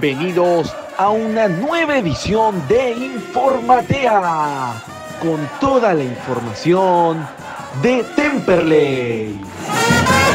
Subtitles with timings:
[0.00, 4.82] Bienvenidos a una nueva edición de Informatea,
[5.20, 7.28] con toda la información
[7.82, 9.38] de Temperley,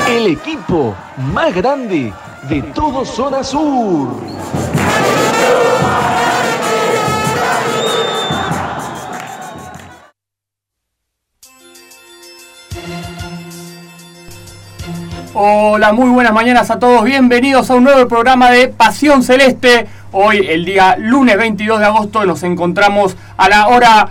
[0.07, 0.93] el equipo
[1.33, 2.13] más grande
[2.47, 4.09] de todo Zona Sur.
[15.37, 17.03] Hola, muy buenas mañanas a todos.
[17.03, 19.85] Bienvenidos a un nuevo programa de Pasión Celeste.
[20.13, 24.07] Hoy, el día lunes 22 de agosto, nos encontramos a la hora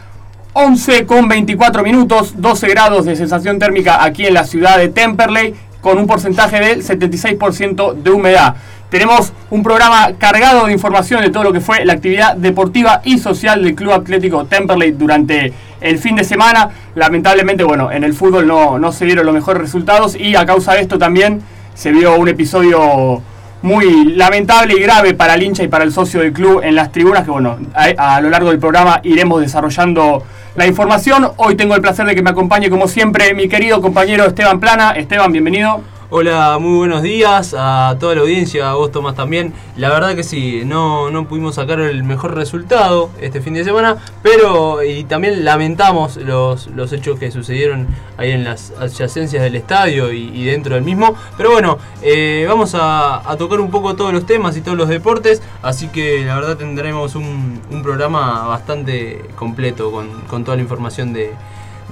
[0.52, 5.54] 11 con 24 minutos, 12 grados de sensación térmica aquí en la ciudad de Temperley,
[5.80, 8.56] con un porcentaje del 76% de humedad.
[8.94, 13.18] Tenemos un programa cargado de información de todo lo que fue la actividad deportiva y
[13.18, 16.70] social del Club Atlético Temperley durante el fin de semana.
[16.94, 20.74] Lamentablemente, bueno, en el fútbol no, no se vieron los mejores resultados y a causa
[20.74, 21.42] de esto también
[21.74, 23.20] se vio un episodio
[23.62, 26.92] muy lamentable y grave para el hincha y para el socio del club en las
[26.92, 30.22] tribunas que, bueno, a, a lo largo del programa iremos desarrollando
[30.54, 31.32] la información.
[31.38, 34.92] Hoy tengo el placer de que me acompañe, como siempre, mi querido compañero Esteban Plana.
[34.92, 35.82] Esteban, bienvenido.
[36.16, 39.52] Hola, muy buenos días a toda la audiencia, a vos Tomás también.
[39.76, 43.96] La verdad que sí, no, no pudimos sacar el mejor resultado este fin de semana,
[44.22, 50.12] pero y también lamentamos los, los hechos que sucedieron ahí en las adyacencias del estadio
[50.12, 51.16] y, dentro del mismo.
[51.36, 55.42] Pero bueno, eh, vamos a, tocar un poco todos los temas y todos los deportes,
[55.62, 61.34] así que la verdad tendremos un, programa bastante completo con, con, toda la información de,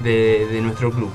[0.01, 1.11] de nuestro club.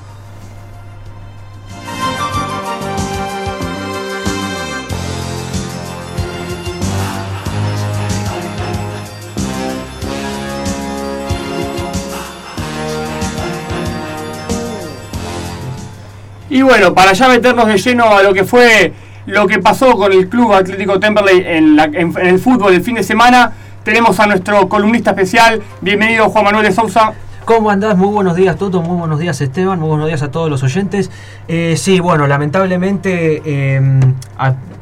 [16.50, 18.92] Y bueno, para ya meternos de lleno a lo que fue
[19.26, 22.94] lo que pasó con el Club Atlético Temperley en, la, en, el fútbol el fin
[22.94, 23.52] de semana,
[23.84, 25.60] tenemos a nuestro columnista especial.
[25.82, 27.12] Bienvenido Juan Manuel de Sousa.
[27.44, 27.96] ¿Cómo andás?
[27.98, 28.80] Muy buenos días, Toto.
[28.80, 29.78] Muy buenos días, Esteban.
[29.78, 31.10] Muy buenos días a todos los oyentes.
[31.48, 34.00] Eh, sí, bueno, lamentablemente, eh,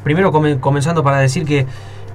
[0.05, 1.65] primero come, comenzando para decir que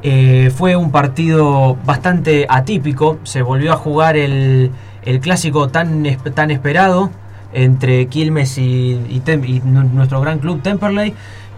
[0.02, 3.18] eh, fue un partido bastante atípico.
[3.24, 4.70] Se volvió a jugar el,
[5.04, 6.04] el clásico tan,
[6.34, 7.10] tan esperado
[7.52, 11.14] entre Quilmes y, y, Tem y, nuestro gran club Temperley,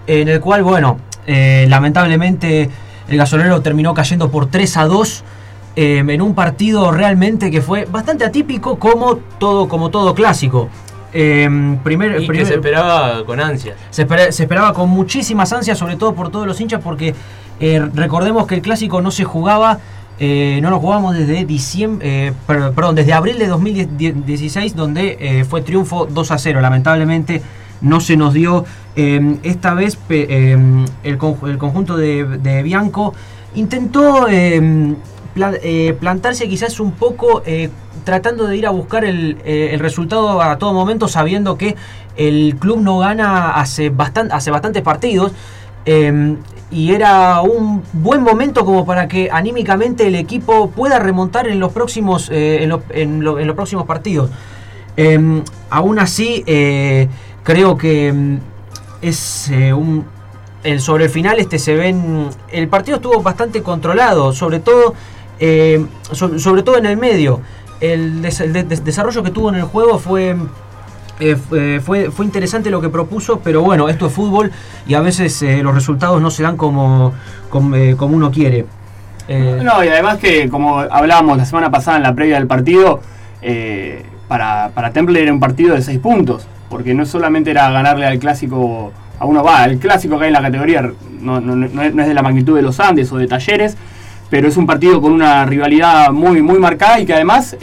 [0.07, 2.71] en el cual, bueno, eh, lamentablemente
[3.09, 5.25] el gasolero terminó cayendo por 3 a 2
[5.77, 10.69] eh, en un partido realmente que fue bastante atípico como todo, como todo clásico.
[11.13, 11.49] Eh,
[11.83, 13.77] primer, y primer, que se esperaba con ansias.
[13.91, 17.15] Se, espera, se, esperaba con muchísimas ansias, sobre todo por todos los hinchas, porque
[17.61, 19.79] eh, recordemos que el clásico no se jugaba
[20.21, 25.63] eh, no lo jugamos desde diciembre, eh, perdón, desde abril de 2016, donde eh, fue
[25.63, 26.61] triunfo 2 a 0.
[26.61, 27.43] Lamentablemente
[27.81, 28.65] no se nos dio
[28.97, 33.13] esta vez el, el, conjunto de, de, Bianco.
[33.57, 34.27] Intentó
[35.35, 35.53] pla
[35.99, 37.43] plantarse quizás un poco
[38.05, 41.75] tratando de ir a buscar el, el, resultado a todo momento, sabiendo que
[42.17, 45.33] el club no gana hace, bastant hace bastantes partidos.
[45.87, 46.37] Eh,
[46.75, 51.73] y era un buen momento como para que anímicamente el equipo pueda remontar en los
[51.73, 54.31] próximos, eh, en, lo, en, lo, en, los próximos partidos.
[54.97, 57.09] Eh, aún así, eh,
[57.45, 58.39] creo que
[59.03, 60.05] es un,
[60.65, 62.29] el, sobre el final este se ven.
[62.51, 64.95] El partido estuvo bastante controlado, sobre todo,
[66.11, 67.41] so, sobre todo en el medio.
[67.81, 70.37] El, des, el de, desarrollo que tuvo en el juego fue
[71.21, 71.37] eh,
[71.85, 74.51] fue, fue interesante lo que propuso, pero bueno, esto es fútbol
[74.87, 77.13] y a veces eh, los resultados no se dan como,
[77.75, 78.67] eh, como uno quiere.
[79.29, 83.01] no, y además que como hablábamos la semana pasada en la previa del partido,
[84.27, 88.19] para, para Temple era un partido de seis puntos, porque no solamente era ganarle al
[88.19, 91.95] clásico, a uno va, el clásico que hay en la categoría no, no, no, es
[91.95, 93.77] de la magnitud de los Andes o de Talleres,
[94.31, 97.57] pero es un partido con una rivalidad muy, muy marcada y que además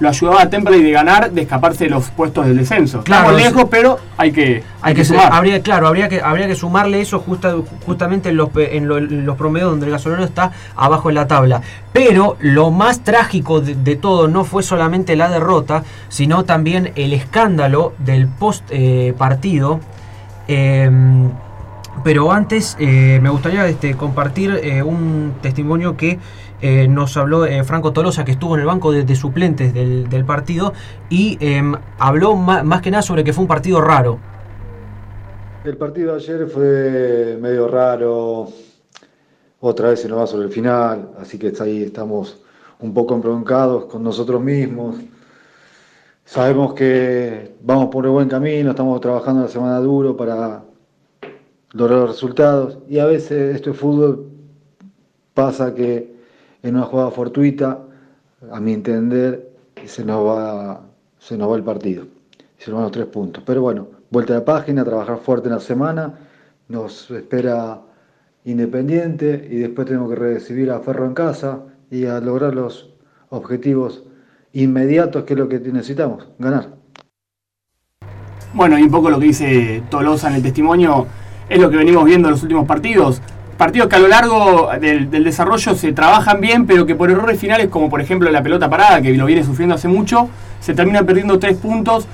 [0.00, 3.02] lo ayudaba a Temperley de ganar, de escaparse de los puestos del descenso.
[3.02, 5.32] Claro, Estamos lejos, pero hay que, hay que, sumar.
[5.32, 9.26] Habría, claro, habría que, habría que sumarle eso justa, justamente en los, en, lo, en
[9.26, 11.62] los promedios donde el gasolero está abajo en la tabla.
[11.92, 17.12] Pero lo más trágico de, de todo no fue solamente la derrota, sino también el
[17.12, 19.80] escándalo del post eh, partido.
[20.46, 20.90] Eh,
[22.04, 26.18] pero antes eh, me gustaría este, compartir eh, un testimonio que
[26.60, 30.72] eh, nos habló Franco Tolosa, que estuvo en el banco de, suplentes del, partido,
[31.08, 34.18] y em, habló más, más, que nada sobre que fue un partido raro.
[35.64, 38.48] El partido de ayer fue medio raro,
[39.60, 42.40] otra vez se nos va sobre el final, así que ahí estamos
[42.80, 44.96] un poco embroncados con nosotros mismos.
[46.24, 50.62] Sabemos que vamos por el buen camino, estamos trabajando la semana duro para
[51.72, 54.26] lograr los resultados y a veces esto es fútbol,
[55.34, 56.17] Pasa que
[56.62, 57.78] en una jugada fortuita,
[58.52, 59.50] a mi entender,
[59.86, 60.80] se nos va,
[61.18, 62.04] se nos va el partido.
[62.58, 63.42] Se nos van los tres puntos.
[63.46, 66.14] Pero bueno, vuelta de página, trabajar fuerte en la semana,
[66.68, 67.80] nos espera
[68.48, 71.60] Independiente y después tenemos que recibir a Ferro en casa
[71.90, 72.88] y a lograr los
[73.28, 74.04] objetivos
[74.54, 76.70] inmediatos que es lo que necesitamos, ganar.
[78.54, 81.06] Bueno, y un poco lo que dice Tolosa en el testimonio
[81.48, 83.20] es lo que venimos viendo en los últimos partidos.
[83.58, 87.66] Partidos que a lo largo del, desarrollo se trabajan bien, pero que por errores finales,
[87.66, 90.28] como por ejemplo la pelota parada, que lo viene sufriendo hace mucho,
[90.60, 92.06] se terminan perdiendo tres puntos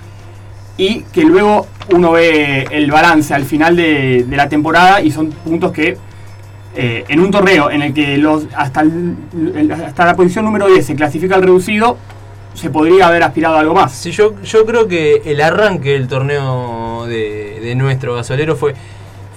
[0.78, 5.70] y que luego uno ve el balance al final de, la temporada y son puntos
[5.70, 5.98] que
[6.76, 8.82] eh, en un torneo en el que los hasta,
[9.86, 11.98] hasta la posición número 10 se clasifica el reducido,
[12.54, 13.92] se podría haber aspirado a algo más.
[13.92, 18.74] Sí, yo, yo creo que el arranque del torneo de, de nuestro gasolero fue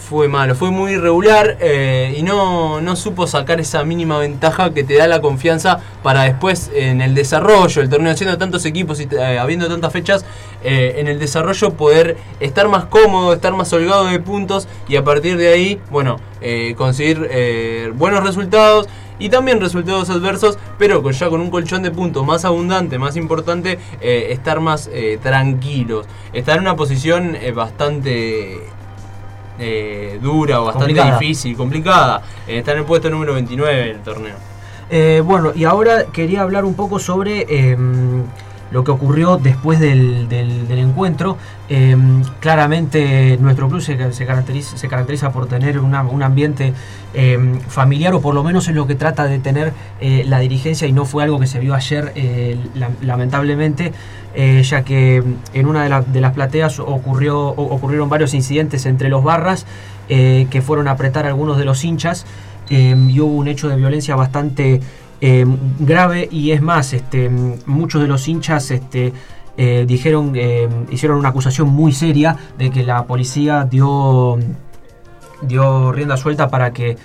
[0.07, 4.85] fue malo, fue muy irregular eh, y no, no, supo sacar esa mínima ventaja que
[4.85, 9.09] te da la confianza para después en el desarrollo, el torneo haciendo tantos equipos y
[9.11, 10.23] eh, habiendo tantas fechas,
[10.63, 15.03] eh, en el desarrollo poder estar más cómodo, estar más holgado de puntos y a
[15.03, 16.21] partir de ahí, bueno,
[16.77, 18.87] conseguir buenos resultados
[19.19, 23.79] y también resultados adversos, pero ya con un colchón de puntos más abundante, más importante,
[23.99, 24.89] estar más
[25.21, 28.76] tranquilos, estar en una posición bastante
[29.59, 32.21] eh, dura o bastante difícil, complicada.
[32.47, 34.35] Eh, está en el puesto número 29 del torneo.
[34.89, 38.23] Eh, bueno, y ahora quería hablar un poco sobre em,
[38.71, 40.27] lo que ocurrió después del,
[40.69, 41.37] encuentro.
[41.69, 46.73] Em, claramente nuestro club se, caracteriza, se caracteriza, por tener un ambiente
[47.13, 50.91] em, familiar o por lo menos es lo que trata de tener la dirigencia y
[50.91, 52.13] no fue algo que se vio ayer
[53.01, 53.93] lamentablemente.
[54.39, 55.23] Eh, ya que
[55.53, 59.65] en una de, las plateas ocurrió, ocurrieron varios incidentes entre los barras
[60.09, 62.27] eh, que fueron a apretar a algunos de los hinchas
[62.69, 64.79] em, y hubo un hecho de violencia bastante
[65.21, 67.29] em, grave y es más, este,
[67.65, 69.13] muchos de los hinchas este,
[69.57, 74.37] eh, dijeron, em, hicieron una acusación muy seria de que la policía dio,
[75.41, 76.97] dio rienda suelta para que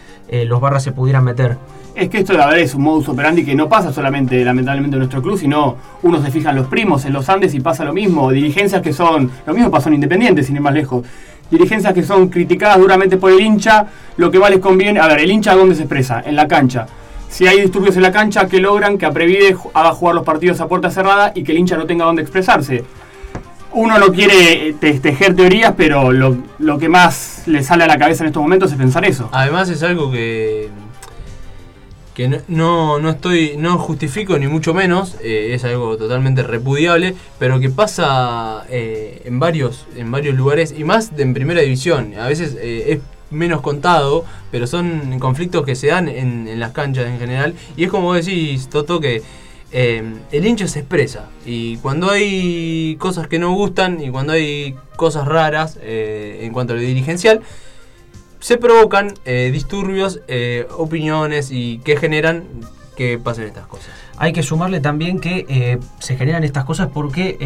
[0.46, 1.58] los barras se pudieran meter
[1.94, 5.00] es que esto la verdad es un modus operandi que no pasa solamente lamentablemente en
[5.00, 7.92] nuestro club, sino uno se fija en los primos, en los Andes y pasa lo
[7.92, 8.30] mismo.
[8.30, 11.04] Dirigencias que son, lo mismo pasó en Independiente, sin ir más lejos.
[11.50, 13.86] Dirigencias que son criticadas duramente por el hincha,
[14.16, 16.86] lo que más les conviene, a ver, el hincha dónde se expresa, en la cancha.
[17.32, 20.68] Si hay disturbios en la cancha, que logran que Aprevide haga jugar los partidos a
[20.68, 22.84] puerta cerrada y que el hincha no tenga dónde expresarse.
[23.72, 28.28] Uno no quiere tejer teorías, pero lo, que más le sale a la cabeza en
[28.28, 29.30] estos momentos es pensar eso.
[29.32, 30.68] Además es algo que
[32.12, 37.58] que no, no, estoy, no justifico ni mucho menos, eh, es algo totalmente repudiable, pero
[37.58, 42.12] que pasa eh, en, varios, en varios lugares y más en primera división.
[42.18, 42.98] A veces eh, es
[43.32, 47.54] menos contado, pero son conflictos que se dan en, en, las canchas en general.
[47.76, 49.22] Y es como decís, Toto, que
[49.72, 51.30] el hincha se expresa.
[51.46, 56.76] Y cuando hay cosas que no gustan y cuando hay cosas raras en cuanto a
[56.76, 57.42] lo dirigencial,
[58.42, 62.42] se provocan eh, disturbios, eh, opiniones y que generan
[62.96, 63.90] que pasen estas cosas.
[64.16, 67.38] Hay que sumarle también que eh, se generan estas cosas porque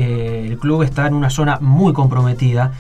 [0.49, 2.73] el club está en una zona muy comprometida,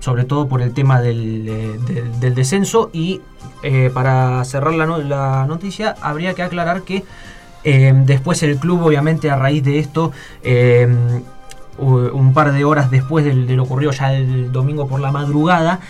[0.00, 1.80] sobre todo por el tema del,
[2.20, 2.90] descenso.
[2.92, 3.20] Y
[3.94, 7.04] para cerrar la, noticia habría que aclarar que
[7.64, 10.12] después el club obviamente a raíz de esto
[11.78, 15.80] un par de horas después de, lo ocurrido ya el domingo por la madrugada,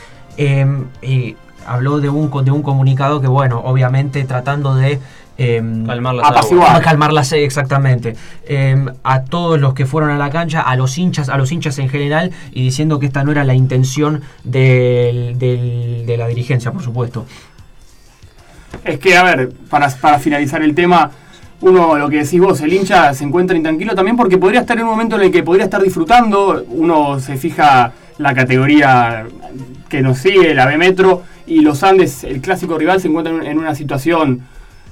[1.67, 5.01] habló de un, de un comunicado que, bueno, obviamente tratando de
[5.39, 5.63] eh,
[6.83, 8.17] calmarlas exactamente.
[8.47, 11.79] Em, a todos los que fueron a la cancha a los hinchas a los hinchas
[11.79, 17.27] en general y diciendo que esta no era la intención de la dirigencia por supuesto.
[18.85, 21.11] Es que a ver para, para finalizar el tema
[21.61, 24.85] uno, lo que decís vos, el hincha se encuentra intranquilo también porque podría estar en
[24.85, 29.27] un momento en el que podría estar disfrutando, uno se fija la categoría
[29.89, 33.59] que nos sigue, la B Metro, y los Andes, el clásico rival, se encuentran en
[33.59, 34.43] una situación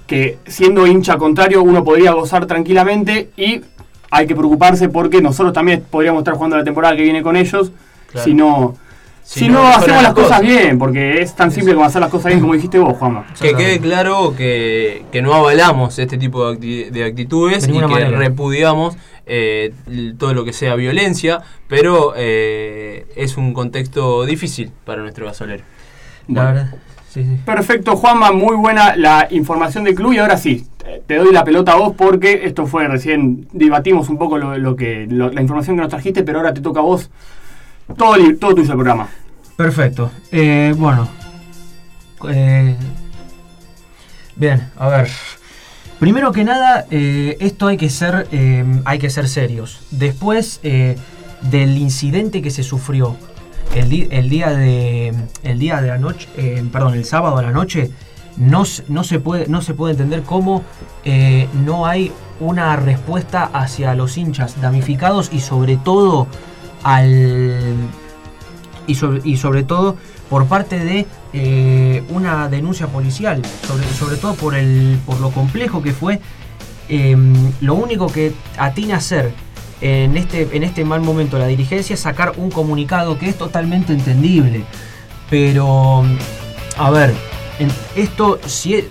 [0.06, 3.62] que siendo hincha contrario uno podría gozar tranquilamente y
[4.10, 7.72] hay que preocuparse porque nosotros también podríamos estar jugando la temporada que viene con ellos
[8.22, 8.76] si no
[9.24, 12.40] si, no, hacemos las cosas, bien, porque es tan simple como hacer las cosas bien
[12.40, 13.26] como dijiste vos, Juanma.
[13.40, 19.72] Que quede claro que, no avalamos este tipo de, actitudes y que repudiamos eh,
[20.18, 25.64] todo lo que sea violencia, pero eh, es un contexto difícil para nuestro gasolero.
[26.28, 26.74] La verdad.
[27.44, 30.66] Perfecto, Juanma, muy buena la información del club y ahora sí,
[31.06, 35.06] te doy la pelota a vos porque esto fue recién, debatimos un poco lo, que
[35.08, 37.10] la información que nos trajiste, pero ahora te toca a vos
[37.96, 39.08] todo, todo tuyo el programa.
[39.56, 40.10] Perfecto.
[40.32, 41.08] Eh, bueno.
[42.28, 42.76] Eh,
[44.36, 45.08] Bien, a ver.
[46.00, 48.26] Primero que nada, eh, esto hay que ser,
[48.84, 49.80] hay que ser serios.
[49.92, 53.16] Después del incidente que se sufrió
[53.74, 57.50] el, el día de el día de la noche, eh, perdón, el sábado a la
[57.50, 57.90] noche,
[58.36, 60.62] no, no se puede no se puede entender cómo
[61.04, 66.26] eh, no hay una respuesta hacia los hinchas damnificados y sobre todo
[66.82, 67.74] al
[68.86, 69.96] y sobre, y sobre todo
[70.28, 75.82] por parte de eh, una denuncia policial, sobre, sobre todo por, el, por lo complejo
[75.82, 76.20] que fue.
[77.60, 79.32] lo único que atina a hacer
[79.80, 84.64] en este, en este mal momento la dirigencia sacar un comunicado que es totalmente entendible.
[85.30, 86.04] Pero,
[86.76, 87.14] a ver,
[87.96, 88.84] esto si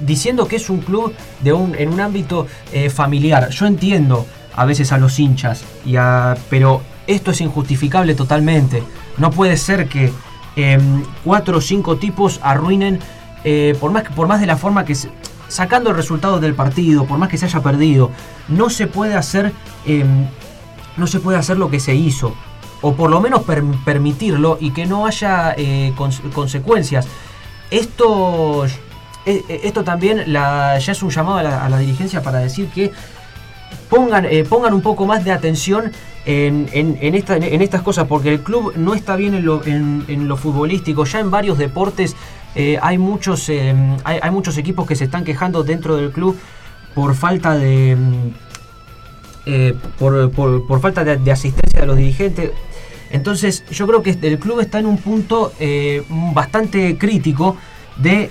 [0.00, 4.64] diciendo que es un club de un, en un ámbito eh, familiar, yo entiendo a
[4.64, 8.82] veces a los hinchas, y a- pero esto es injustificable totalmente.
[9.16, 10.12] No puede ser que
[10.56, 12.98] em, cuatro o cinco tipos arruinen,
[13.44, 14.96] eh, por, más, por más de la forma que
[15.48, 18.10] sacando el resultado del partido, por más que se haya perdido,
[18.48, 19.52] no se puede hacer,
[19.86, 20.26] em,
[20.96, 22.34] no se puede hacer lo que se hizo.
[22.80, 27.08] O por lo menos per- permitirlo y que no haya eh, cons- consecuencias.
[27.70, 32.38] Esto, eh, eh, esto también ya es un llamado a la, a la dirigencia para
[32.38, 32.92] decir que
[33.90, 35.90] pongan, eh, pongan un poco más de atención
[36.24, 40.36] en, en- en esta- en estas cosas, porque el club no está bien en lo
[40.36, 41.04] futbolístico.
[41.04, 42.16] Ya en varios deportes
[42.54, 43.74] eh, hay, muchos, eh,
[44.04, 46.36] hay, muchos equipos que se están quejando dentro del club
[46.94, 47.96] por falta de...
[47.96, 48.28] mm,
[49.46, 52.50] eh, por, por- falta de, de asistencia de los dirigentes.
[53.10, 57.56] Entonces yo creo que el club está en un punto eh, bastante crítico
[57.96, 58.30] de,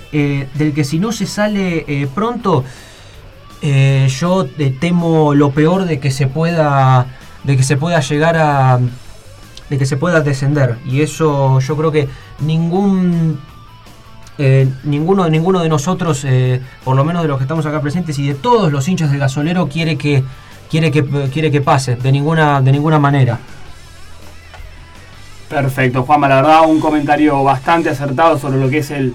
[0.54, 2.64] del que si no se sale pronto,
[3.60, 4.46] yo
[4.80, 7.06] temo lo peor de que se pueda
[7.44, 8.78] de que se pueda llegar a
[9.68, 12.08] de que se pueda descender y eso yo creo que
[12.40, 13.40] ningún
[14.38, 18.18] eh, ninguno ninguno de nosotros eh, por lo menos de los que estamos acá presentes
[18.18, 20.22] y de todos los hinchas del gasolero quiere que
[20.70, 23.38] quiere que quiere que pase de ninguna de ninguna manera
[25.48, 29.14] Perfecto, Juanma, la verdad un comentario bastante acertado sobre lo que es el,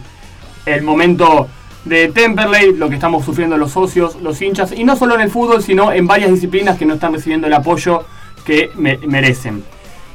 [0.65, 1.47] el momento
[1.85, 5.29] de Temperley, lo que estamos sufriendo los socios, los hinchas, y no solo en el
[5.29, 8.03] fútbol, sino en varias disciplinas que no están recibiendo el apoyo
[8.45, 9.63] que me- merecen.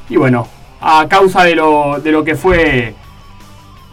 [0.09, 0.45] Y bueno,
[0.81, 2.95] a causa de lo, de lo que fue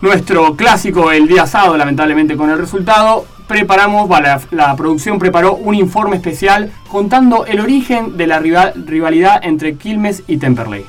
[0.01, 4.09] nuestro clásico el día sábado, lamentablemente con el resultado, preparamos,
[4.51, 10.23] la, producción preparó un informe especial contando el origen de la rival- rivalidad entre Quilmes
[10.27, 10.85] y Temperley.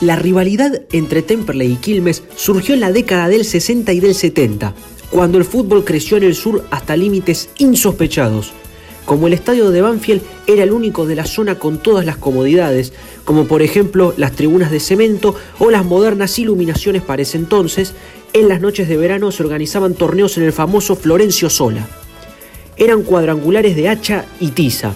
[0.00, 4.74] La rivalidad entre Temperley y Quilmes surgió en la década del 60 y del 70,
[5.10, 8.52] cuando el fútbol creció en el sur hasta límites insospechados.
[9.04, 12.92] Como el estadio de Banfield era el único de la zona con todas las comodidades,
[13.24, 17.94] como por ejemplo las tribunas de cemento o las modernas iluminaciones para ese entonces,
[18.32, 21.88] en las noches de verano se organizaban torneos en el famoso Florencio Sola.
[22.76, 24.94] Eran cuadrangulares de hacha y tiza,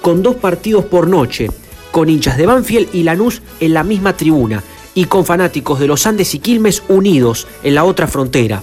[0.00, 1.48] con dos partidos por noche,
[1.92, 4.64] con hinchas de Banfield y Lanús en la misma tribuna,
[4.94, 8.60] y con fanáticos de los Andes y Quilmes unidos en la otra frontera.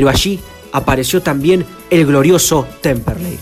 [0.00, 0.40] Pero allí
[0.72, 3.36] apareció también el glorioso Temperley.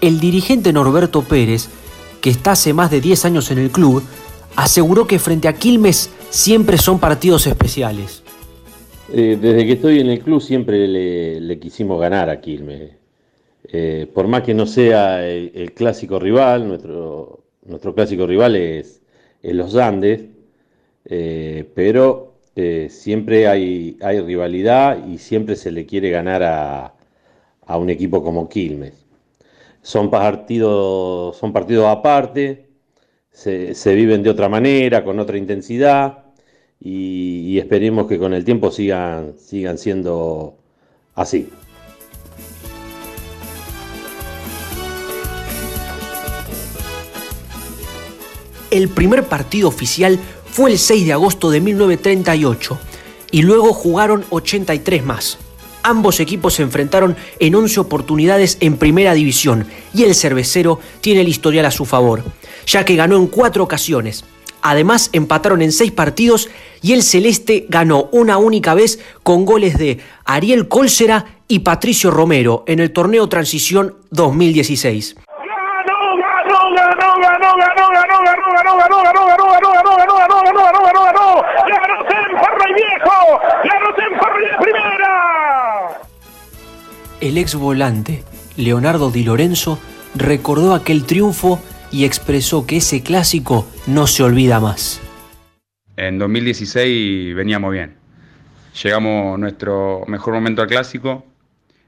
[0.00, 1.68] El dirigente Norberto Pérez,
[2.20, 4.02] que está hace más de 10 años en el club,
[4.56, 8.24] aseguró que frente a Quilmes siempre son partidos especiales.
[9.12, 12.90] Eh, desde que estoy en el club siempre le, quisimos ganar a Quilmes.
[13.72, 19.00] Eh, por más que no sea el, el clásico rival, nuestro, nuestro clásico rival es,
[19.44, 20.24] es los Andes,
[21.04, 26.94] eh, pero eh, siempre hay, hay rivalidad y siempre se le quiere ganar a,
[27.66, 28.94] a un equipo como Quilmes.
[29.82, 32.68] Son partidos, son partidos aparte,
[33.30, 36.24] se, se viven de otra manera, con otra intensidad
[36.78, 40.58] y, y esperemos que con el tiempo sigan, sigan siendo
[41.14, 41.48] así.
[48.70, 50.18] El primer partido oficial
[50.52, 52.78] fue el 6 de agosto de 1938
[53.30, 55.38] y luego jugaron 83 más.
[55.82, 61.28] Ambos equipos se enfrentaron en 11 oportunidades en primera división y el cervecero tiene el
[61.28, 62.22] historial a su favor,
[62.66, 64.24] ya que ganó en cuatro ocasiones.
[64.60, 66.50] Además empataron en seis partidos
[66.82, 72.62] y el celeste ganó una única vez con goles de Ariel Cólcera y Patricio Romero
[72.68, 75.16] en el torneo Transición 2016.
[87.22, 88.24] El ex volante,
[88.56, 89.78] Leonardo Di Lorenzo,
[90.16, 91.62] recordó aquel triunfo
[91.92, 95.00] y expresó que ese clásico no se olvida más.
[95.96, 97.94] En 2016 veníamos bien.
[98.82, 101.24] Llegamos nuestro mejor momento al clásico.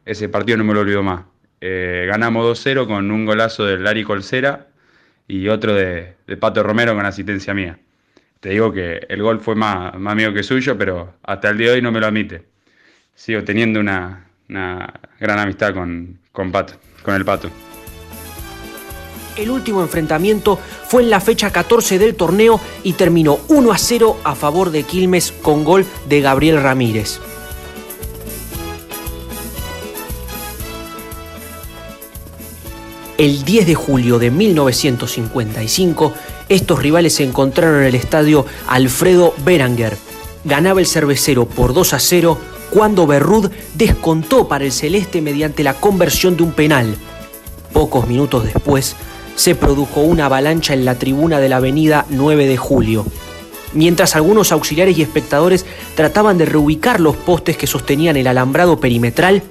[0.05, 1.25] Ese partido no me lo olvido más.
[1.61, 4.69] Eh, ganamos 2-0 con un golazo de Lari Colcera
[5.27, 7.81] y otro de, Pato Romero con asistencia mía.
[8.39, 11.71] Te digo que el gol fue más, más mío que suyo, pero hasta el día
[11.71, 12.45] de hoy no me lo admite.
[13.17, 17.51] Sigo teniendo una, una gran amistad con, con Pato, con el Pato.
[19.37, 24.17] El último enfrentamiento fue en la fecha 14 del torneo y terminó 1 a 0
[24.23, 27.21] a favor de Quilmes con gol de Gabriel Ramírez.
[33.19, 36.13] El 10 de julio de 1955,
[36.49, 39.97] estos rivales se encontraron en el estadio Alfredo Beranger.
[40.45, 42.39] Ganaba el cervecero por 2 a 0
[42.75, 46.97] cuando Berrud descontó para el celeste mediante la conversión de un penal.
[47.73, 48.97] Pocos minutos después,
[49.37, 53.07] se produjo una avalancha en la tribuna de la avenida 9 de julio.
[53.75, 55.65] Mientras algunos auxiliares y espectadores
[55.95, 59.45] trataban de reubicar los postes que sostenían el alambrado perimetral,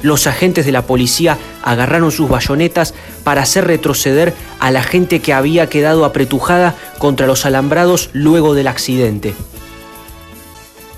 [0.00, 2.94] los agentes de la policía agarraron sus bayonetas
[3.24, 8.68] para hacer retroceder a la gente que había quedado apretujada contra los alambrados luego del
[8.68, 9.34] accidente.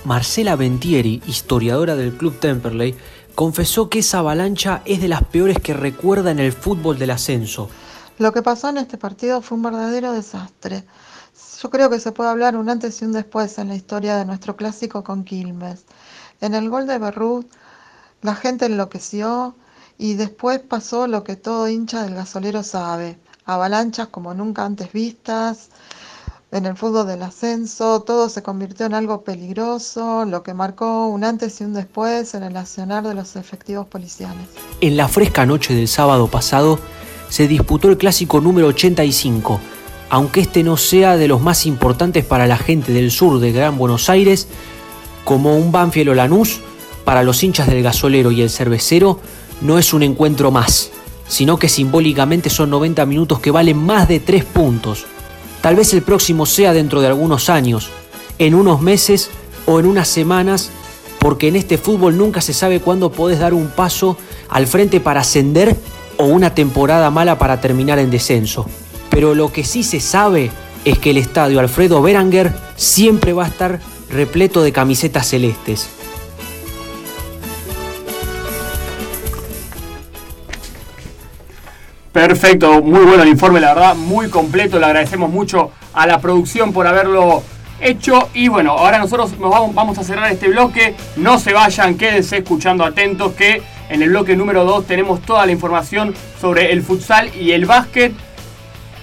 [0.05, 2.97] Marcela Ventieri, historiadora del Club Temperley,
[3.37, 7.71] confesó que esa avalancha es de las peores que recuerda en el fútbol del ascenso.
[8.19, 10.85] Lo que pasó en este partido fue un verdadero desastre.
[11.63, 14.25] Yo creo que se puede hablar un antes y un después en la historia de
[14.25, 15.85] nuestro clásico con Quilmes.
[16.41, 17.47] En el gol de Berrut,
[18.23, 19.55] la gente enloqueció
[19.99, 23.21] y después pasó lo que todo hincha del gasolero sabe.
[23.45, 25.71] Avalanchas como nunca antes vistas,
[26.53, 31.25] en el fútbol del ascenso, todo se convirtió en algo peligroso, lo que marcó un
[31.25, 34.45] antes y un después en el accionar de los efectivos policiales.
[34.83, 36.79] En la fresca noche del sábado pasado
[37.31, 39.61] se disputó el clásico número 85,
[40.11, 43.79] aunque este no sea de los más importantes para la gente del sur de Gran
[43.79, 44.47] Buenos Aires,
[45.25, 46.61] como un Banfield o Lanús,
[47.07, 49.19] para los hinchas del gasolero y el cervecero,
[49.63, 50.91] no es un encuentro más,
[51.27, 55.07] sino que simbólicamente son 90 minutos que valen más de 3 puntos.
[55.63, 57.91] Tal vez el próximo sea dentro de algunos años,
[58.39, 59.31] en unos meses
[59.65, 60.71] o en unas semanas,
[61.21, 65.21] porque en este fútbol nunca se sabe cuándo podés dar un paso al frente para
[65.21, 65.77] ascender
[66.19, 68.67] o una temporada mala para terminar en descenso.
[69.09, 70.51] Pero lo que sí se sabe
[70.85, 73.79] es que el estadio Alfredo Beranger siempre va a estar
[74.11, 75.89] repleto de camisetas celestes.
[82.13, 84.79] Perfecto, muy bueno el informe, la verdad, muy completo.
[84.79, 87.43] Le agradecemos mucho a la producción por haberlo
[87.81, 88.29] hecho.
[88.35, 90.95] Y bueno, ahora nosotros nos vamos, vamos a cerrar este bloque.
[91.17, 95.53] No se vayan, quédense escuchando atentos que en el bloque número 2 tenemos toda la
[95.53, 98.13] información sobre el futsal y el básquet.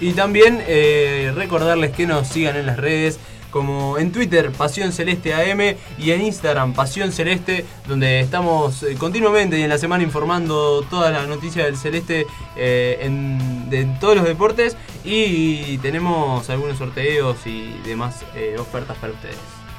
[0.00, 3.18] Y también eh, recordarles que nos sigan en las redes
[3.50, 9.58] como en Twitter Pasión Celeste AM y en Instagram Pasión Celeste, donde estamos eh, continuamente
[9.58, 14.24] y en la semana informando todas las noticias del Celeste eh, en, de todos los
[14.24, 19.36] deportes y tenemos algunos sorteos y demás eh, ofertas para ustedes.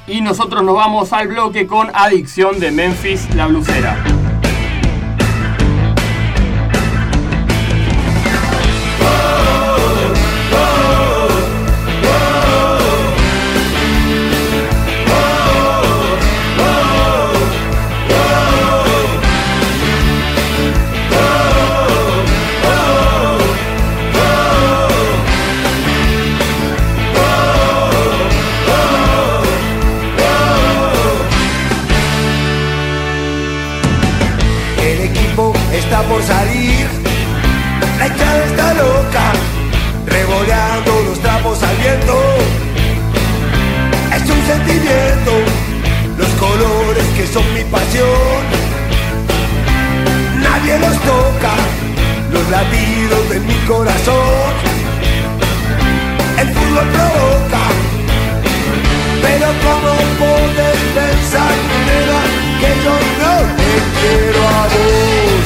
[0.08, 4.21] Y nosotros nos vamos al bloque con Adicción de Memphis, la blusera.
[56.82, 57.66] Provoca,
[59.22, 61.56] pero como puedes pensar,
[61.88, 62.22] nena,
[62.60, 65.46] que yo no te quiero a vos.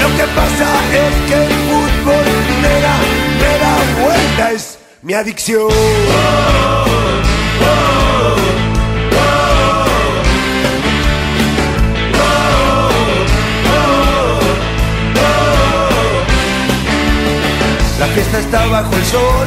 [0.00, 0.68] Lo que pasa
[1.02, 2.26] es que el fútbol
[2.62, 2.96] me da,
[3.42, 4.64] me da vuelta, es
[5.02, 5.70] mi adicción.
[18.02, 19.46] La fiesta está bajo el sol,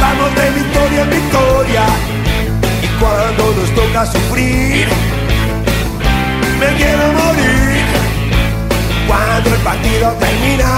[0.00, 1.84] vamos de victoria en victoria,
[2.82, 4.88] y cuando nos toca sufrir,
[6.58, 7.84] me quiero morir.
[9.06, 10.70] Cuando el partido termina,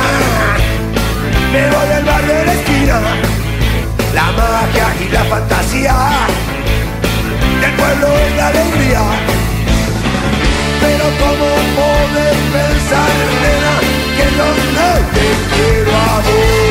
[1.53, 3.01] me voy al bar de la esquina.
[4.13, 5.95] La magia y la fantasía
[7.61, 9.03] del pueblo es la alegría.
[10.81, 13.11] Pero cómo poder pensar,
[13.43, 14.02] nena,
[14.37, 16.63] yo no te quiero a vos.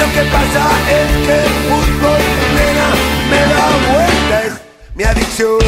[0.00, 0.62] Lo que pasa
[0.98, 2.22] es que el fútbol,
[2.56, 2.88] nena,
[3.30, 4.50] me da vueltas,
[4.94, 5.66] mi adicción.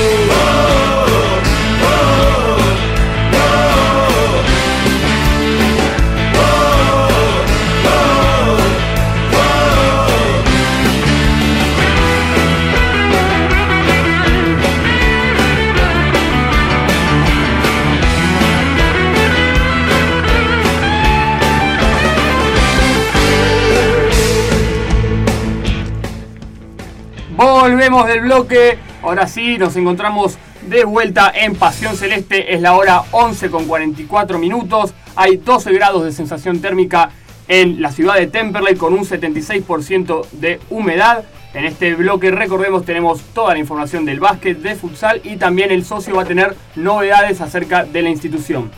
[27.69, 28.79] Volvemos del bloque.
[29.03, 32.55] Ahora sí, nos encontramos de vuelta en Pasión Celeste.
[32.55, 34.95] Es la hora 11 con 44 minutos.
[35.15, 37.11] Hay 12 grados de sensación térmica
[37.47, 41.25] en la ciudad de Temperley con un 76% de humedad.
[41.53, 45.85] En este bloque, recordemos, tenemos toda la información del básquet, de futsal y también el
[45.85, 48.71] socio va a tener novedades acerca de la institución.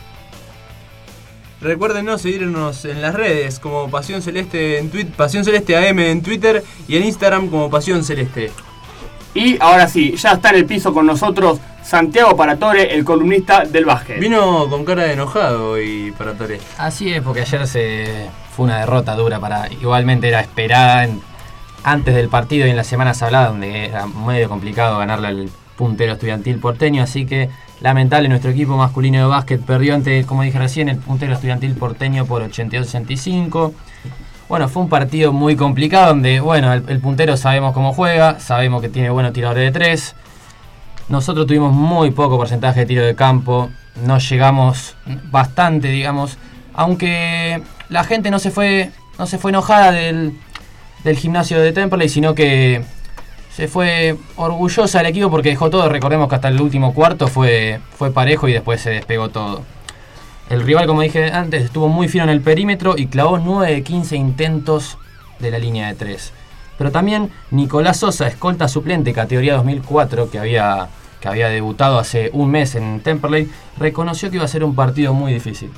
[1.61, 6.21] Recuerden no seguirnos en las redes como Pasión Celeste en Twitter, Pasión Celeste AM en
[6.21, 8.51] Twitter y en Instagram como Pasión Celeste.
[9.33, 13.85] Y ahora sí, ya está en el piso con nosotros Santiago Paratore, el columnista del
[13.85, 14.19] básquet.
[14.19, 16.59] Vino con cara de enojado y Paratore.
[16.77, 19.71] Así es, porque ayer se fue una derrota dura para.
[19.71, 21.21] Igualmente era esperada en-
[21.83, 26.13] antes del partido y en las semanas habladas, donde era medio complicado ganarle al puntero
[26.13, 27.01] estudiantil porteño.
[27.01, 31.33] Así que lamentable, nuestro equipo masculino de básquet perdió ante, como dije recién, el puntero
[31.33, 33.73] estudiantil porteño por 82-65.
[34.51, 38.89] Bueno, fue un partido muy complicado donde, bueno, el, puntero sabemos cómo juega, sabemos que
[38.89, 40.13] tiene buenos tiradores de tres.
[41.07, 43.69] Nosotros tuvimos muy poco porcentaje de tiro de campo,
[44.05, 44.97] no llegamos
[45.31, 46.37] bastante, digamos,
[46.73, 50.37] aunque la gente no se fue, no se fue enojada del,
[51.05, 52.83] del gimnasio de Temperley, sino que
[53.55, 55.87] se fue orgullosa del equipo porque dejó todo.
[55.87, 59.63] Recordemos que hasta el último cuarto fue, fue parejo y después se despegó todo.
[60.51, 63.83] El rival, como dije antes, estuvo muy fino en el perímetro y clavó 9 de
[63.83, 64.97] 15 intentos
[65.39, 66.33] de la línea de 3.
[66.77, 70.89] Pero también Nicolás Sosa, escolta suplente categoría 2004, que había,
[71.21, 75.13] que había debutado hace un mes en Temperley, reconoció que iba a ser un partido
[75.13, 75.71] muy difícil.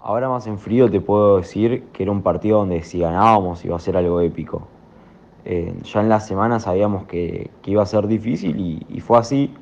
[0.00, 3.74] Ahora más en frío te puedo decir que era un partido donde si ganábamos iba
[3.74, 4.68] a ser algo épico.
[5.44, 9.52] Eh, ya en la semana sabíamos que, que iba a ser difícil y fue así.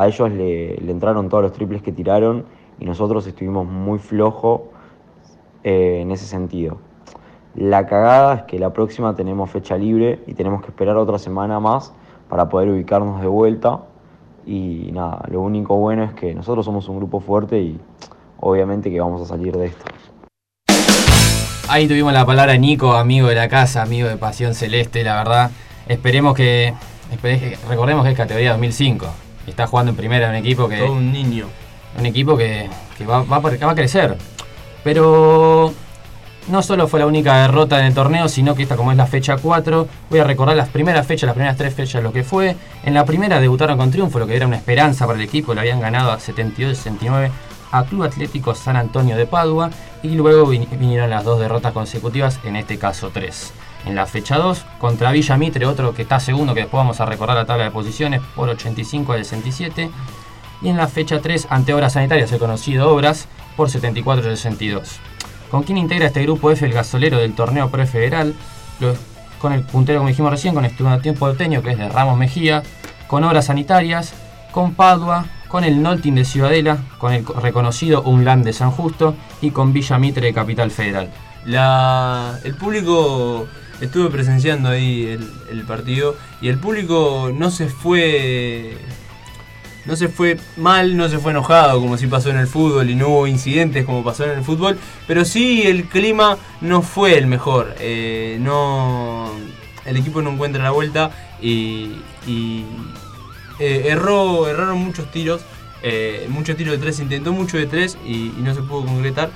[0.00, 2.44] A ellos le, entraron todos los triples que tiraron
[2.78, 4.60] y nosotros estuvimos muy flojos
[5.64, 6.78] eh, en ese sentido.
[7.56, 11.58] La cagada es que la próxima tenemos fecha libre y tenemos que esperar otra semana
[11.58, 11.92] más
[12.28, 13.80] para poder ubicarnos de vuelta.
[14.46, 17.80] Y nada, lo único bueno es que nosotros somos un grupo fuerte y
[18.38, 19.84] obviamente que vamos a salir de esto.
[21.68, 25.50] Ahí tuvimos la palabra Nico, amigo de la casa, amigo de Pasión Celeste, la verdad.
[25.88, 26.72] Esperemos que.
[27.12, 29.06] espere- que- recordemos que es categoría 2005.
[29.50, 30.78] Está jugando en primera un equipo que.
[30.78, 31.46] Todo un niño.
[31.98, 34.16] Un equipo que, que va, va va a crecer.
[34.84, 35.72] Pero.
[36.48, 39.06] No solo fue la única derrota en el torneo, sino que esta como es la
[39.06, 42.56] fecha 4, voy a recordar las primeras fechas, las primeras tres fechas, lo que fue.
[42.84, 45.60] En la primera debutaron con triunfo, lo que era una esperanza para el equipo, le
[45.60, 47.30] habían ganado a 72-69
[47.70, 49.68] a Club Atlético San Antonio de Padua
[50.02, 53.52] y luego vin- vinieron las dos derrotas consecutivas, en este caso tres.
[53.86, 57.06] En la fecha 2, contra Villa Mitre, otro que está segundo, que después vamos a
[57.06, 59.90] recordar la tabla de posiciones, por 85 a 67.
[60.60, 64.98] Y en la fecha 3, ante Obras Sanitarias, el conocido Obras, por 74 a 62.
[65.50, 68.34] ¿Con quién integra este grupo F el gasolero del torneo prefederal?
[69.38, 72.62] Con el puntero, como dijimos recién, con Estudiantil Porteño, que es de Ramos Mejía,
[73.06, 74.12] con Obras Sanitarias,
[74.52, 79.50] con Padua, con el Nolting de Ciudadela, con el reconocido Unland de San Justo y
[79.50, 81.10] con Villa Mitre de Capital Federal.
[81.46, 83.46] La, el público
[83.80, 85.18] estuve presenciando ahí
[85.50, 88.76] el, partido y el público no se fue
[89.84, 92.94] no se fue mal, no se fue enojado como si pasó en el fútbol y
[92.94, 97.26] no hubo incidentes como pasó en el fútbol, pero sí el clima no fue el
[97.26, 97.74] mejor.
[97.78, 99.30] eh, no,
[99.86, 101.10] el equipo no encuentra la vuelta
[101.40, 101.96] y,
[103.58, 105.40] eh, erró, erraron muchos tiros,
[105.82, 109.30] eh, muchos tiros de tres, intentó mucho de tres y no se pudo concretar.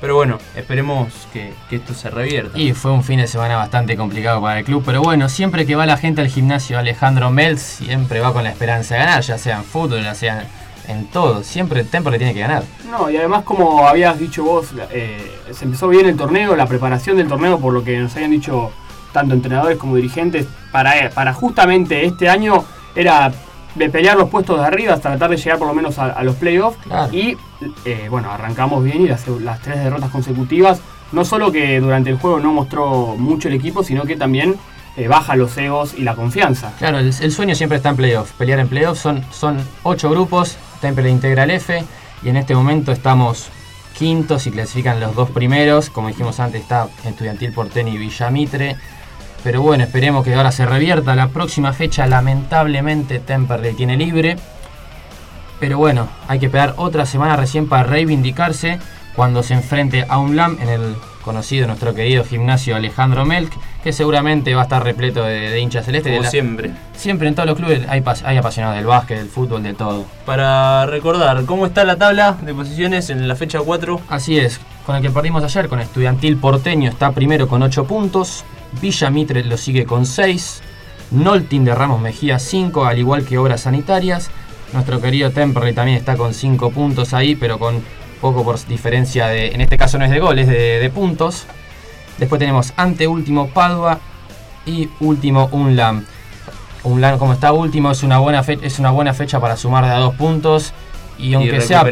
[0.00, 2.58] Eh, pero bueno, esperemos que, que esto se revierta.
[2.58, 5.74] Y fue un fin de semana bastante complicado para el club, pero bueno, siempre que
[5.74, 9.38] va la gente al gimnasio Alejandro Melz, siempre va con la esperanza de ganar, ya
[9.38, 10.46] sea en fútbol, ya sea
[10.88, 11.42] en todo.
[11.42, 12.64] Siempre Temple tiene que ganar.
[12.90, 17.16] No, y además como habías dicho vos, eh, se empezó bien el torneo, la preparación
[17.16, 18.72] del torneo, por lo que nos habían dicho
[19.12, 23.32] tanto entrenadores como dirigentes, para, para justamente este año era
[23.74, 26.36] de pelear los puestos de arriba hasta tratar de llegar por lo menos a, los
[26.36, 26.78] playoffs.
[27.12, 27.36] Y
[27.84, 30.80] eh, bueno, arrancamos bien y las, las, tres derrotas consecutivas,
[31.12, 34.56] no solo que durante el juego no mostró mucho el equipo, sino que también
[34.96, 36.72] eh, baja los egos y la confianza.
[36.78, 38.32] Claro, el, sueño siempre está en playoffs.
[38.32, 41.84] Pelear en playoffs son, son ocho grupos, Temple integra el F
[42.22, 43.50] y en este momento estamos
[43.96, 45.90] quintos y clasifican los dos primeros.
[45.90, 48.76] Como dijimos antes, está Estudiantil Porteño y Villamitre.
[49.42, 51.14] Pero bueno, esperemos que ahora se revierta.
[51.14, 54.36] La próxima fecha, lamentablemente, Temperley tiene libre.
[55.58, 58.78] Pero bueno, hay que esperar otra semana recién para reivindicarse
[59.14, 60.96] cuando se enfrente a un LAM en el
[61.30, 63.52] conocido nuestro querido gimnasio Alejandro Melk,
[63.84, 66.16] que seguramente va a estar repleto de, hinchas celestes.
[66.16, 66.72] Como siempre.
[66.92, 70.06] Siempre en todos los clubes hay, hay, apasionados del básquet, del fútbol, de todo.
[70.26, 74.00] Para recordar, ¿cómo está la tabla de posiciones en la fecha 4?
[74.08, 78.44] Así es, con el que perdimos ayer, con Estudiantil Porteño, está primero con 8 puntos,
[78.82, 80.62] Villa Mitre lo sigue con 6,
[81.12, 84.30] Noltin de Ramos Mejía 5, al igual que Obras Sanitarias.
[84.72, 87.82] Nuestro querido Temperley también está con 5 puntos ahí, pero con
[88.20, 91.46] poco por diferencia de, en este caso no es de goles, de, de puntos.
[92.18, 93.98] Después tenemos ante último Padua
[94.66, 96.04] y último Unlam.
[96.82, 99.98] Unlam como está último es una buena, es una buena fecha para sumar de a
[99.98, 100.72] dos puntos.
[101.18, 101.82] Y aunque sea.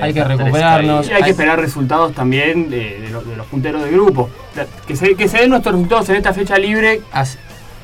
[0.00, 1.08] hay que recuperarnos.
[1.08, 4.30] Y hay que esperar resultados también de, los, punteros de grupo.
[4.86, 7.02] Que se, que se den nuestros resultados en esta fecha libre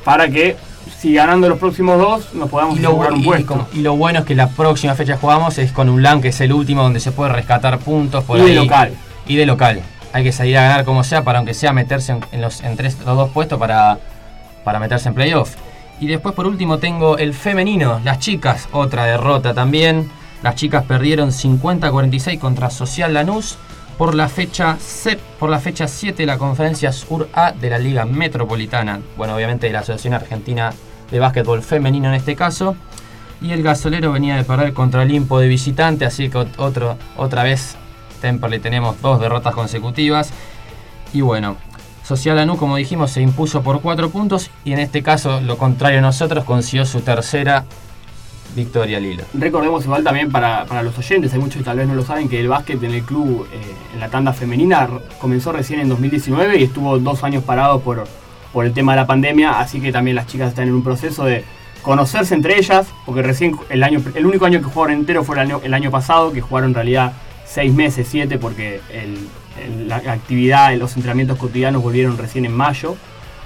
[0.05, 0.55] para que
[1.01, 3.67] si ganando los próximos dos nos podamos y un puesto.
[3.73, 6.39] Y, lo bueno es que la próxima fecha jugamos es con un LAN que es
[6.41, 8.93] el último donde se puede rescatar puntos por y de local.
[9.25, 9.81] Y de local.
[10.13, 13.03] Hay que salir a ganar como sea para aunque sea meterse en, los, en los
[13.03, 13.97] dos puestos para,
[14.63, 15.55] para meterse en playoff.
[15.99, 20.07] Y después por último tengo el femenino, las chicas, otra derrota también.
[20.43, 23.57] Las chicas perdieron 50-46 contra Social Lanús
[23.97, 24.77] por la fecha
[25.39, 28.99] por la fecha 7 de la Conferencia Sur A de la Liga Metropolitana.
[29.17, 30.71] Bueno, obviamente de la Asociación Argentina
[31.11, 32.75] de Básquetbol Femenino en este caso.
[33.41, 37.43] Y el gasolero venía de perder contra el Impo de visitante, así que otro, otra
[37.43, 37.75] vez
[38.21, 40.31] Temperley tenemos dos derrotas consecutivas.
[41.11, 41.57] Y bueno,
[42.03, 45.99] Social Lanús, como dijimos, se impuso por 4 puntos y en este caso, lo contrario
[45.99, 47.65] a nosotros, consiguió su tercera
[48.55, 49.23] Victoria Lilo.
[49.33, 52.39] Recordemos igual también para, los oyentes, hay muchos que tal vez no lo saben, que
[52.39, 53.61] el básquet en el club eh,
[53.93, 58.05] en la tanda femenina comenzó recién en 2019 y estuvo dos años parado por,
[58.53, 61.23] por el tema de la pandemia, así que también las chicas están en un proceso
[61.23, 61.45] de
[61.81, 65.73] conocerse entre ellas, porque recién el año el único año que jugaron entero fue el
[65.73, 67.13] año, pasado, que jugaron en realidad
[67.45, 68.81] seis meses, siete, porque
[69.87, 72.95] la actividad, los entrenamientos cotidianos volvieron recién en mayo.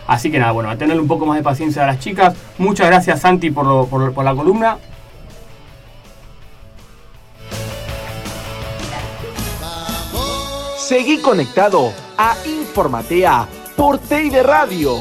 [0.07, 2.35] Así que nada, bueno, a tener un poco más de paciencia a las chicas.
[2.57, 4.77] Muchas gracias Santi por la columna.
[10.77, 14.95] Seguí conectado a Informatea por Teide Radio,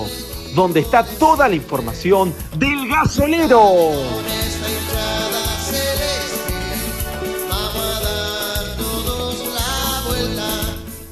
[0.55, 3.93] donde está toda la información del gasolero.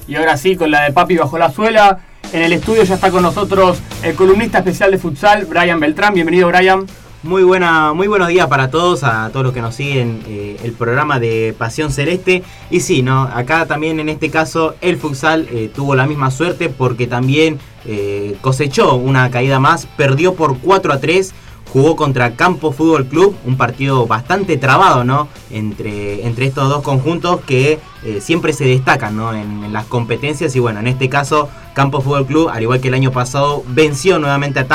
[0.06, 2.00] Y ahora sí, con la de Papi bajo la suela,
[2.32, 6.14] en el estudio ya está con nosotros el columnista especial de futsal, Brian Beltrán.
[6.14, 6.86] Bienvenido, Brian.
[7.24, 10.72] Muy, buena, muy buenos días para todos, a todos los que nos siguen eh, el
[10.72, 12.42] programa de Pasión Celeste.
[12.68, 13.22] Y sí, ¿no?
[13.22, 18.36] acá también en este caso el futsal eh, tuvo la misma suerte porque también eh,
[18.40, 21.32] cosechó una caída más, perdió por 4 a 3,
[21.72, 25.28] jugó contra Campo Fútbol Club, un partido bastante trabado ¿no?
[25.52, 27.78] entre, entre estos dos conjuntos que
[28.20, 29.32] siempre se destacan ¿no?
[29.32, 30.56] en, las competencias.
[30.56, 34.18] Y bueno, en este caso Campo Fútbol Club, al igual que el año pasado, venció
[34.18, 34.66] nuevamente a,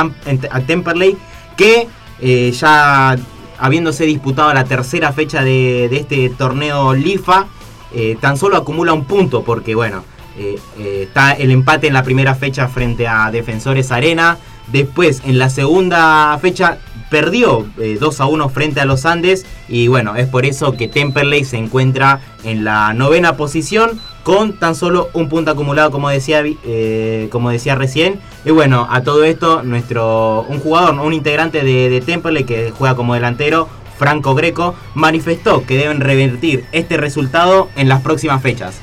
[0.51, 1.17] a Temperley
[1.57, 3.15] que eh, ya
[3.59, 7.47] habiéndose disputado la tercera fecha de, este torneo LIFA,
[7.93, 10.03] eh, tan solo acumula un punto porque, bueno,
[10.37, 14.37] eh, está el empate en la primera fecha frente a Defensores Arena.
[14.71, 17.65] Después, en la segunda fecha, perdió
[17.99, 19.45] 2 a 1 frente a los Andes.
[19.69, 24.75] Y bueno, es por eso que Temperley se encuentra en la novena posición con tan
[24.75, 28.19] solo un punto acumulado, como decía, eh, como decía recién.
[28.43, 33.13] Y bueno, a todo esto, nuestro un jugador, un integrante de, Temple que juega como
[33.13, 38.81] delantero, Franco Greco, manifestó que deben revertir este resultado en las próximas fechas.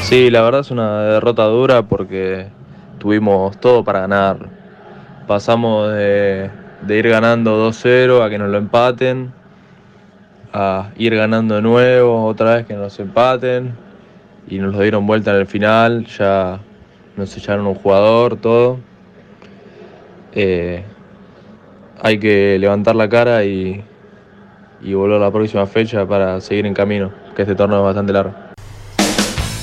[0.00, 2.46] Sí, la verdad es una derrota dura porque
[2.98, 4.48] tuvimos todo para ganar.
[5.26, 6.48] Pasamos de,
[6.80, 9.30] de ir ganando 2-0 a que nos lo empaten,
[10.54, 13.89] a ir ganando de nuevo, otra vez que nos empaten
[14.50, 16.60] y nos lo dieron vuelta en el final, ya
[17.16, 18.78] nos echaron un jugador, todo.
[20.32, 20.82] Eh,
[22.02, 23.82] hay que levantar la cara y,
[24.82, 28.12] y volver a la próxima fecha para seguir en camino, que este torneo es bastante
[28.12, 28.49] largo.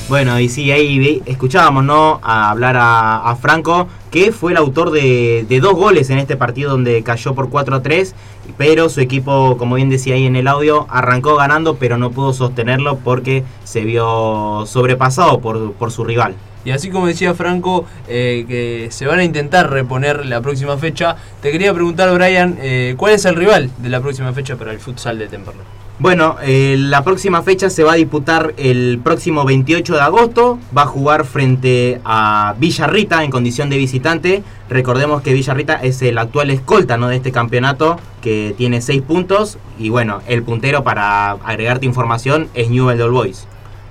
[0.10, 2.22] Bueno, y sí, ahí escuchábamos, ¿no?
[2.24, 6.72] A hablar a, Franco, que fue el autor de, de dos goles en este partido
[6.72, 8.16] donde cayó por 4 a 3,
[8.58, 12.32] pero su equipo, como bien decía ahí en el audio, arrancó ganando, pero no pudo
[12.32, 16.36] sostenerlo porque se vio sobrepasado por, por su rival.
[16.64, 21.18] Y así como decía Franco, eh, que se van a intentar reponer la próxima fecha,
[21.42, 24.80] te quería preguntar, Brian, eh, ¿cuál es el rival de la próxima fecha para el
[24.80, 25.64] futsal de Temperley?
[26.00, 30.60] Bueno, eh, la próxima fecha se va a disputar el próximo 28 de agosto.
[30.78, 34.44] Va a jugar frente a Villarrita en condición de visitante.
[34.70, 37.08] Recordemos que Villarrita es el actual escolta ¿no?
[37.08, 39.58] de este campeonato que tiene 6 puntos.
[39.80, 43.48] Y bueno, el puntero para agregarte información es Newell Old Boys.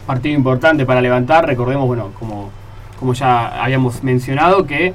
[0.07, 1.45] Partido importante para levantar.
[1.45, 2.51] Recordemos, bueno, como,
[3.01, 4.95] como ya habíamos mencionado, que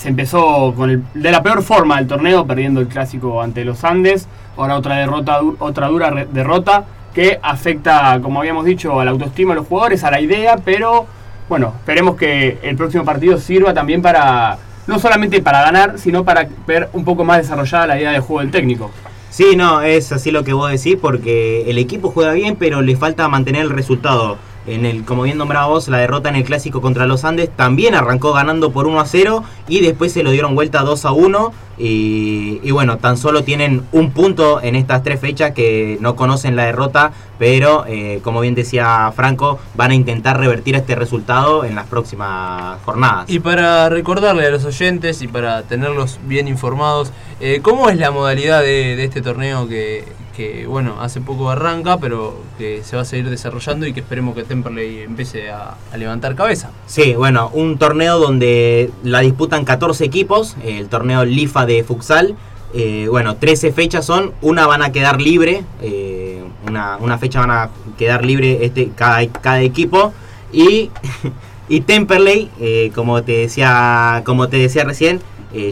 [0.00, 3.84] se empezó con el- de la peor forma el torneo, perdiendo el clásico ante los
[3.84, 4.26] Andes.
[4.56, 6.84] Ahora otra derrota, otra dura derrota
[7.14, 11.04] que afecta, como habíamos dicho, a la autoestima de los jugadores, a la idea, pero
[11.50, 16.48] bueno, esperemos que el próximo partido sirva también para, no solamente para ganar, sino para
[16.66, 18.90] ver un poco más desarrollada la idea de juego del técnico.
[19.28, 22.96] Sí, no, es así lo que vos decís porque el equipo juega bien, pero le
[22.96, 24.38] falta mantener el resultado.
[24.70, 27.94] En el, como bien nombraba vos, la derrota en el clásico contra los Andes también
[27.94, 31.52] arrancó ganando por 1 a 0 y después se lo dieron vuelta 2 a 1
[31.82, 36.66] y, bueno, tan solo tienen un punto en estas tres fechas que no conocen la
[36.66, 41.86] derrota, pero eh, como bien decía Franco, van a intentar revertir este resultado en las
[41.86, 43.30] próximas jornadas.
[43.30, 48.10] Y para recordarle a los oyentes y para tenerlos bien informados, eh, ¿cómo es la
[48.10, 50.04] modalidad de, de este torneo que,
[50.36, 54.34] que, bueno, hace poco arranca, pero que se va a seguir desarrollando y que esperemos
[54.34, 56.70] que Temperley empiece a, levantar cabeza?
[56.86, 62.36] Sí, bueno, un torneo donde la disputan 14 equipos, el torneo Lifa de futsal.
[62.72, 67.50] Eh, bueno, 13 fechas son, una van a quedar libre, eh, una, una fecha van
[67.50, 70.12] a quedar libre este, cada, cada equipo.
[70.52, 70.90] Y,
[71.68, 75.20] y Temperley, eh, como, te decía, como te decía recién,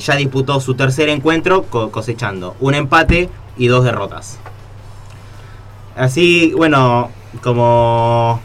[0.00, 4.38] ya disputó su tercer encuentro co- cosechando un empate y dos derrotas.
[5.96, 7.10] Así, bueno,
[7.42, 8.40] como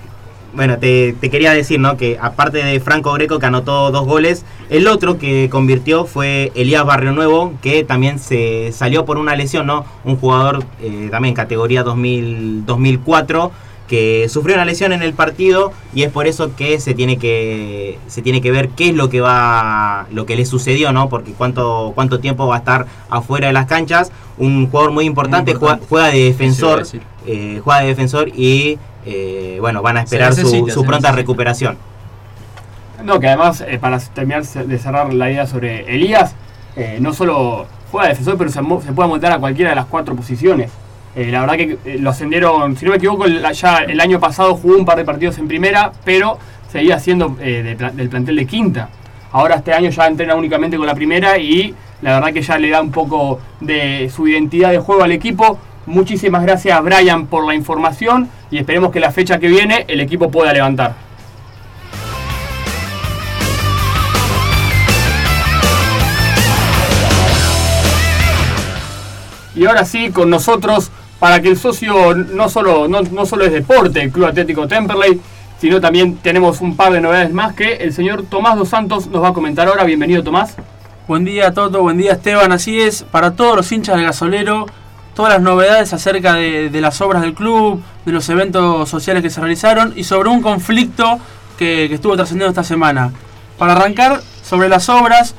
[0.54, 1.98] bueno, te, quería decir, ¿no?
[1.98, 6.86] Que aparte de Franco Greco, que anotó dos goles, el otro que convirtió fue Elías
[6.86, 9.86] Barrio Nuevo, que también se salió por una lesión, ¿no?
[10.04, 13.52] Un jugador eh, también categoría 2000, 2004
[13.94, 18.00] que sufrió una lesión en el partido y es por eso que se tiene que
[18.08, 21.34] se tiene que ver qué es lo que va lo que le sucedió no porque
[21.34, 25.58] cuánto cuánto tiempo va a estar afuera de las canchas un jugador muy importante, Muy
[25.58, 25.86] importante.
[25.88, 26.84] Juega, juega de defensor
[27.28, 31.16] eh, juega de defensor y eh, bueno van a esperar su, necesita, su pronta necesita.
[31.16, 31.78] recuperación
[33.04, 36.34] No, que además, eh, para terminar de cerrar la idea sobre Elías,
[36.76, 39.86] eh, no solo juega de defensor, pero se, se puede montar a cualquiera de las
[39.86, 40.72] cuatro posiciones.
[41.16, 44.56] Eh, la verdad que eh, lo ascendieron, si no me equivoco, ya el año pasado
[44.56, 46.40] jugó un par de partidos en primera, pero
[46.72, 48.90] seguía siendo eh, del plantel de quinta.
[49.32, 52.70] Ahora este año ya entrena únicamente con la primera y la verdad que ya le
[52.70, 55.60] da un poco de su identidad de juego al equipo.
[55.86, 60.32] Muchísimas gracias Brian por la información y esperemos que la fecha que viene el equipo
[60.32, 60.96] pueda levantar.
[69.56, 70.92] Y ahora sí, con nosotros,
[71.24, 75.22] para que el socio no solo, no, solo es deporte, el Club Atlético Temperley,
[75.58, 79.24] sino también tenemos un par de novedades más que el señor Tomás Dos Santos nos
[79.24, 79.86] va a comentar ahora.
[79.86, 80.58] Bienvenido Tomás.
[81.08, 84.66] Buen día Toto, buen día Esteban, así es, para todos los hinchas del gasolero,
[85.16, 89.40] todas las novedades acerca de, las obras del club, de los eventos sociales que se
[89.40, 91.20] realizaron y sobre un conflicto
[91.58, 93.14] que, que estuvo trascendiendo esta semana.
[93.58, 95.36] Para arrancar, sobre las obras,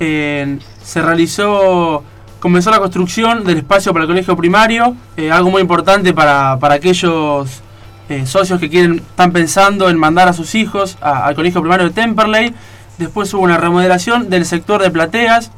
[0.00, 2.04] eh, se realizó,
[2.40, 6.74] comenzó la construcción del espacio para el colegio primario, eh, algo muy importante para, para
[6.74, 7.62] aquellos
[8.08, 11.92] eh, socios que quieren, están pensando en mandar a sus hijos al colegio primario de
[11.92, 12.54] Temperley.
[12.98, 15.50] Después hubo una remodelación del sector de plateas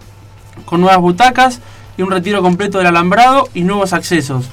[0.65, 1.61] con nuevas butacas
[1.97, 4.47] y un retiro completo del alambrado y nuevos accesos.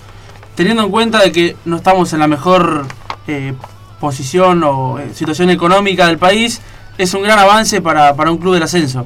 [0.56, 2.86] Teniendo en cuenta de que no estamos en la mejor
[3.28, 3.54] eh,
[4.00, 6.62] posición o situación económica del país,
[6.98, 9.06] es un gran avance para, para un club del ascenso.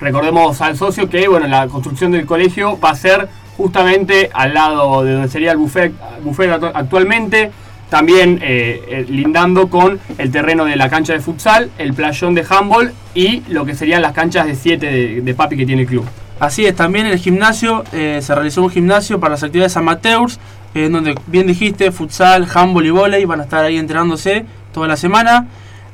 [0.00, 5.02] Recordemos al socio que bueno, la construcción del colegio va a ser justamente al lado
[5.04, 5.92] de donde sería el buffet,
[6.22, 7.50] buffet actu- actualmente,
[7.90, 12.44] también eh, eh, lindando con el terreno de la cancha de futsal, el playón de
[12.48, 16.04] handball y lo que serían las canchas de 7 de, papi que tiene el club.
[16.38, 20.38] Así es, también el gimnasio eh, se realizó un gimnasio para las actividades amateurs,
[20.74, 24.96] en donde bien dijiste, futsal, handball y volei van a estar ahí entrenándose toda la
[24.96, 25.46] semana.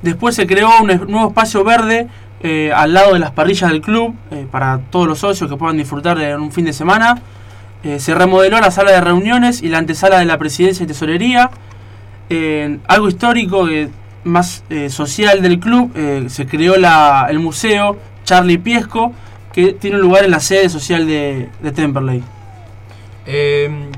[0.03, 2.09] Después se creó un nuevo espacio verde
[2.47, 5.79] eh, al lado de las parrillas del club eh, para todos los socios que puedan
[5.79, 7.17] disfrutar de un fin de semana.
[7.83, 11.51] Eh, se remodeló la sala de reuniones y la antesala de la presidencia y tesorería.
[12.87, 13.67] Algo histórico
[14.25, 15.93] más social del club,
[16.29, 19.13] se creó la, el museo Charlie Piesco,
[19.53, 22.23] que tiene un lugar en la sede social de, de Temperley.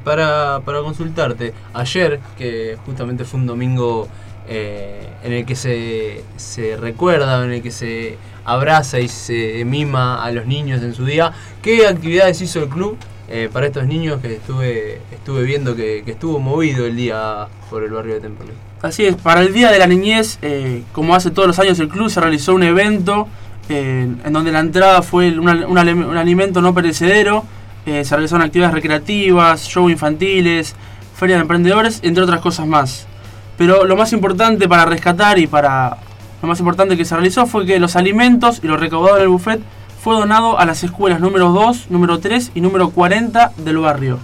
[0.04, 4.08] Para, para consultarte, ayer, que justamente fue un domingo
[4.48, 10.22] eh, en el que se, se recuerda, en el que se abraza y se mima
[10.22, 11.32] a los niños en su día,
[11.62, 12.96] ¿qué actividades hizo el club
[13.28, 17.90] eh, para estos niños que estuve, estuve viendo que, estuvo movido el día por el
[17.90, 18.54] barrio de Temperley?
[18.82, 21.88] Así es, para el Día de la Niñez, eh, como hace todos los años el
[21.88, 23.26] club, se realizó un evento
[23.68, 27.44] en donde la entrada fue un, un alimento no perecedero,
[27.84, 30.76] se realizaron actividades recreativas, shows infantiles,
[31.16, 33.08] feria de emprendedores, entre otras cosas más.
[33.56, 35.96] Pero lo más importante para rescatar y para
[36.42, 39.60] lo más importante que se realizó fue que los alimentos y lo recaudado del buffet
[40.02, 44.18] fue donado a las escuelas número 2, número 3 y número 40 del barrio.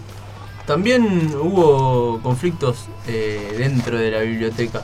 [0.66, 4.83] También hubo conflictos eh, dentro de la biblioteca.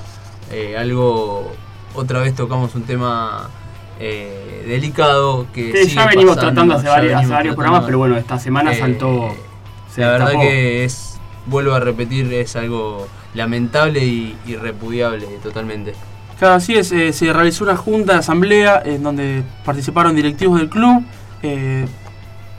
[0.51, 1.53] Eh, algo,
[1.95, 3.49] otra vez tocamos un tema
[4.01, 7.57] eh, delicado que sigue ya venimos pasando, tratando hace varios, hace venimos varios tratando.
[7.57, 9.29] programas, pero bueno, esta semana Eh, saltó.
[9.95, 13.07] se la verdad que es, vuelvo a repetir, es algo
[13.39, 15.95] lamentable y, y repudiable totalmente.
[16.39, 20.69] Claro, así es, eh, se realizó una junta de asamblea en donde participaron directivos del
[20.69, 21.03] club.
[21.43, 21.87] eh,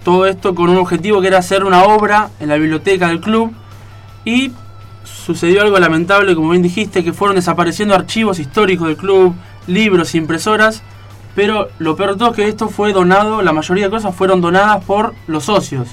[0.03, 3.51] todo esto con un objetivo que era hacer una obra en la biblioteca del club.
[4.25, 4.51] Y
[5.03, 9.35] sucedió algo lamentable, como bien dijiste, que fueron desapareciendo archivos históricos del club,
[9.67, 10.81] libros, impresoras.
[11.35, 14.41] Pero lo peor de todo es que esto fue donado, la mayoría de cosas fueron
[14.41, 15.87] donadas por los socios.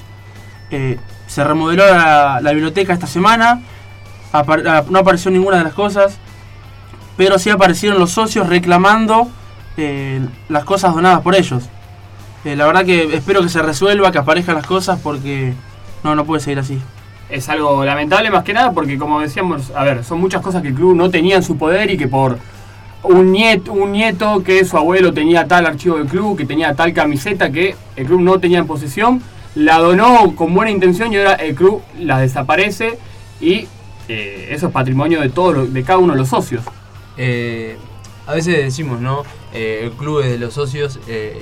[0.71, 3.61] Eh, se remodeló la, la biblioteca esta semana,
[4.39, 6.19] ah, no apareció ninguna de las cosas
[7.17, 9.27] pero sí aparecieron los socios reclamando
[9.75, 11.63] eh, las cosas donadas por ellos.
[12.45, 15.53] Eh, la verdad que espero que se resuelva, que aparezcan las cosas porque
[16.03, 16.79] no, no puede seguir así.
[17.29, 20.69] Es algo lamentable más que nada porque como decíamos, a ver, son muchas cosas que
[20.69, 22.37] el club no tenía en su poder y que por
[23.03, 26.93] un nieto, un nieto que su abuelo tenía tal archivo del club, que tenía tal
[26.93, 29.21] camiseta que el club no tenía en posesión,
[29.55, 32.97] la donó con buena intención y ahora el club la desaparece
[33.41, 33.67] y
[34.07, 36.63] eh, eso es patrimonio de todo de cada uno de los socios.
[37.17, 37.77] Eh,
[38.25, 39.23] a veces decimos, ¿no?
[39.53, 41.41] Eh, el club es de los socios eh,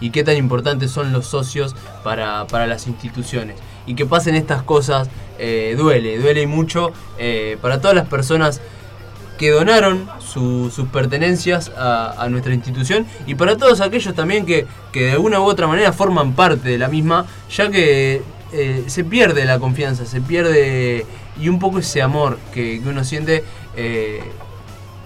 [0.00, 1.74] y, qué tan importantes son los socios
[2.04, 3.56] para, para las instituciones.
[3.86, 5.08] Y que pasen estas cosas
[5.76, 6.92] duele, duele mucho
[7.60, 8.62] para todas las personas
[9.36, 15.04] que donaron su- sus pertenencias a, nuestra institución y para todos aquellos también que, que
[15.04, 18.22] de alguna u otra manera forman parte de la misma, ya que
[18.86, 21.04] se pierde la confianza, se pierde
[21.40, 23.44] y un poco ese amor que, uno siente
[23.76, 24.20] eh,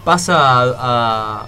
[0.05, 1.47] pasa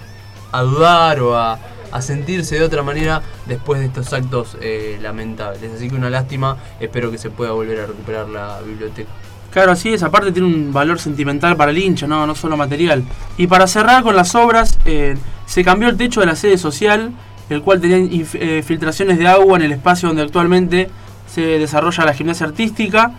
[0.51, 1.59] a, dudar o a,
[1.99, 5.61] sentirse de otra manera después de estos actos eh, lamentables.
[5.75, 9.09] Así que una lástima, espero que se pueda volver a recuperar la biblioteca.
[9.51, 13.03] Claro, así es, aparte tiene un valor sentimental para el hincha, no, no solo material.
[13.37, 15.15] Y para cerrar con las obras, eh,
[15.45, 17.11] se cambió el techo de la sede social,
[17.49, 18.25] el cual tenía
[18.63, 20.89] filtraciones de agua en el espacio donde actualmente
[21.33, 23.11] se desarrolla la gimnasia artística.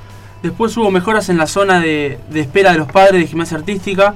[0.45, 4.14] Después hubo mejoras en la zona de, espera de los padres de gimnasia artística.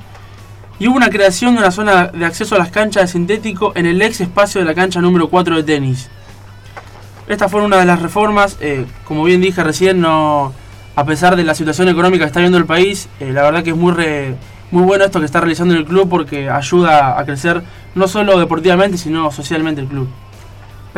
[0.78, 3.86] Y hubo una creación de una zona de acceso a las canchas de sintético en
[3.86, 6.10] el ex espacio de la cancha número 4 de tenis.
[7.28, 10.52] Esta fue una de las reformas, eh, como bien dije recién, no,
[10.96, 13.70] a pesar de la situación económica que está viendo el país, eh, la verdad que
[13.70, 13.94] es muy,
[14.70, 17.62] muy bueno esto que está realizando el club porque ayuda a crecer
[17.94, 20.08] no solo deportivamente, sino socialmente el club.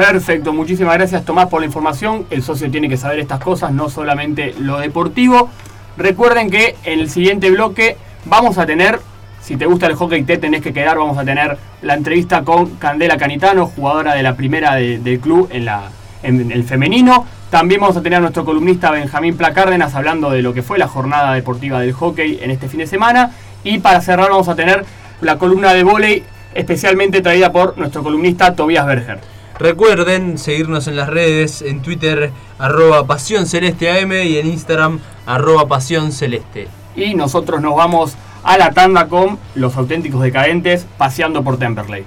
[0.00, 2.24] Perfecto, muchísimas gracias Tomás por la información.
[2.30, 5.50] El socio tiene que saber estas cosas, no solamente lo deportivo.
[5.98, 8.98] Recuerden que en el siguiente bloque vamos a tener,
[9.42, 12.76] si te gusta el hockey te tenés que quedar, vamos a tener la entrevista con
[12.76, 15.90] Candela Canitano, jugadora de la primera de- del club en, la,
[16.22, 17.26] en el femenino.
[17.50, 20.88] También vamos a tener a nuestro columnista Benjamín Placárdenas hablando de lo que fue la
[20.88, 23.32] jornada deportiva del hockey en este fin de semana.
[23.64, 24.82] Y para cerrar vamos a tener
[25.20, 26.24] la columna de vóley
[26.54, 29.20] especialmente traída por nuestro columnista Tobias Berger.
[29.60, 33.90] Recuerden seguirnos en las redes, en Twitter arroba Pasión Celeste
[34.24, 36.66] y en Instagram arroba Pasión Celeste.
[36.96, 42.06] Y nosotros nos vamos a la tanda con los auténticos decadentes paseando por Temperley.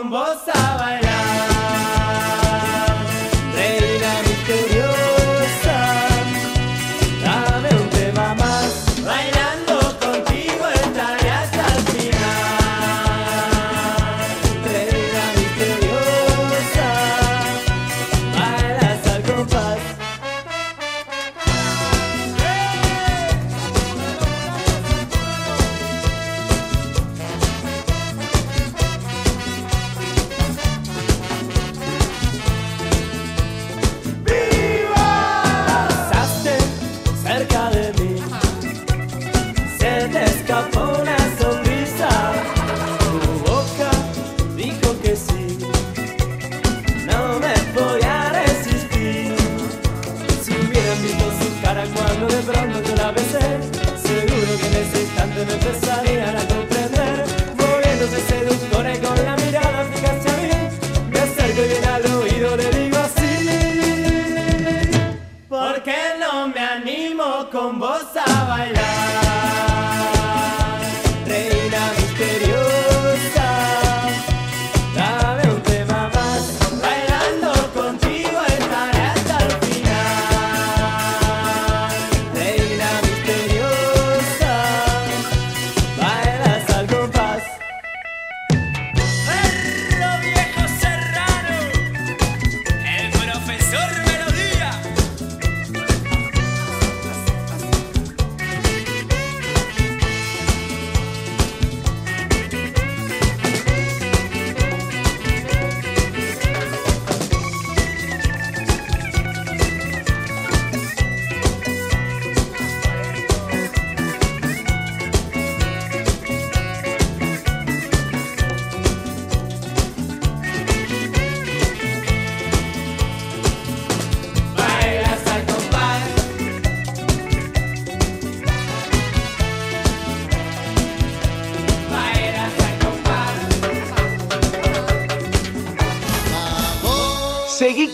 [0.00, 0.38] Con vos?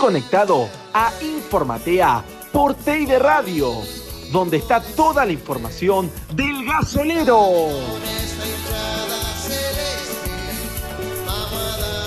[0.06, 3.72] Conectado a Informatea por Teide Radio,
[4.30, 7.44] donde está toda la información del gasolero.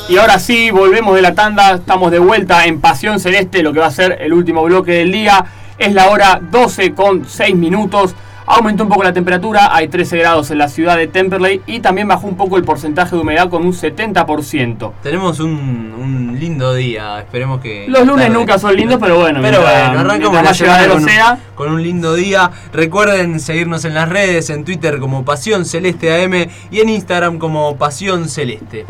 [0.08, 3.82] Y ahora sí, volvemos de la tanda, estamos de vuelta en Pasión Celeste, lo que
[3.82, 5.44] va a ser el último bloque del día.
[5.78, 8.16] Es la hora 12 con 6 minutos.
[8.52, 12.08] Aumentó un poco la temperatura, hay 13 grados en la ciudad de Temperley y también
[12.08, 14.92] bajó un poco el porcentaje de humedad con un 70%.
[15.04, 17.86] Tenemos un, un lindo día, esperemos que...
[17.88, 18.40] Los lunes tarde.
[18.40, 21.10] nunca son lindos, pero bueno, Pero mientras- bueno, arrancamos la semana con, un-
[21.56, 22.50] con un lindo día.
[22.74, 27.76] Recuerden seguirnos en las redes, en Twitter como Pasión Celeste AM y en Instagram como
[27.78, 28.86] Pasión Celeste.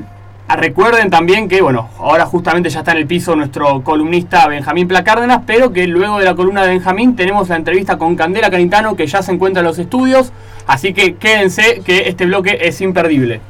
[0.51, 4.87] Ah, Recuerden también que, bueno, ahora justamente ya está en el piso nuestro columnista Benjamín
[4.87, 8.95] Placárdenas, pero que luego de la columna de Benjamín tenemos la entrevista con Candela Canitano,
[8.95, 10.31] que ya se encuentra en los estudios,
[10.65, 13.41] así que quédense que este bloque es imperdible.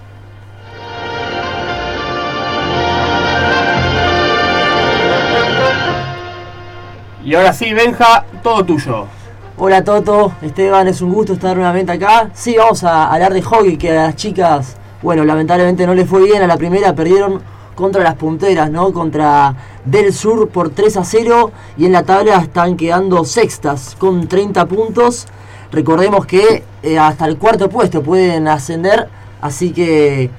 [7.23, 9.07] Y ahora sí, Benja, todo tuyo.
[9.55, 12.29] Hola Toto, Esteban, es un gusto estar nuevamente acá.
[12.33, 16.23] Sí, vamos a hablar de hockey, que a las chicas, bueno, lamentablemente no les fue
[16.23, 16.41] bien.
[16.41, 17.41] A la primera perdieron
[17.75, 18.91] contra las punteras, ¿no?
[18.91, 24.27] Contra Del Sur por 3 a 0 y en la tabla están quedando sextas con
[24.27, 25.27] 30 puntos.
[25.71, 29.07] Recordemos que eh, hasta el cuarto puesto pueden ascender,
[29.39, 30.29] así que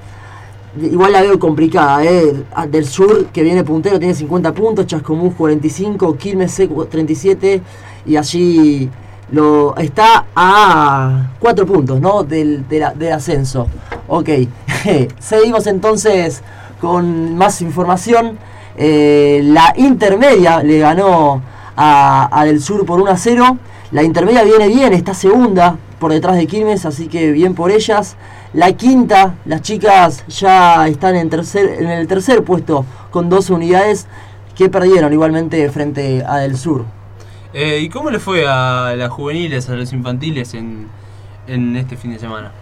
[0.81, 2.05] igual la veo complicada.
[2.05, 2.45] ¿eh?
[2.69, 7.63] Del Sur, que viene puntero, tiene 50 puntos, Chascomús 45, Quilmes C 37
[8.07, 8.91] y allí
[9.33, 12.25] lo está a 4 puntos ¿no?
[12.25, 13.67] del, del ascenso.
[14.09, 14.29] Ok,
[15.19, 16.43] seguimos entonces
[16.81, 18.39] con más información.
[18.77, 21.43] Eh, la intermedia le ganó
[21.77, 23.59] a, a Del Sur por 1 a 0.
[23.93, 28.17] La intermedia viene bien, está segunda por detrás de Quilmes, así que bien por ellas.
[28.53, 34.07] La quinta, las chicas ya están en, tercer, en el tercer puesto con 12 unidades
[34.57, 36.85] que perdieron igualmente frente a Del Sur.
[37.53, 40.87] Eh, ¿Y cómo le fue a las juveniles, a los infantiles en,
[41.47, 42.53] en este fin de semana?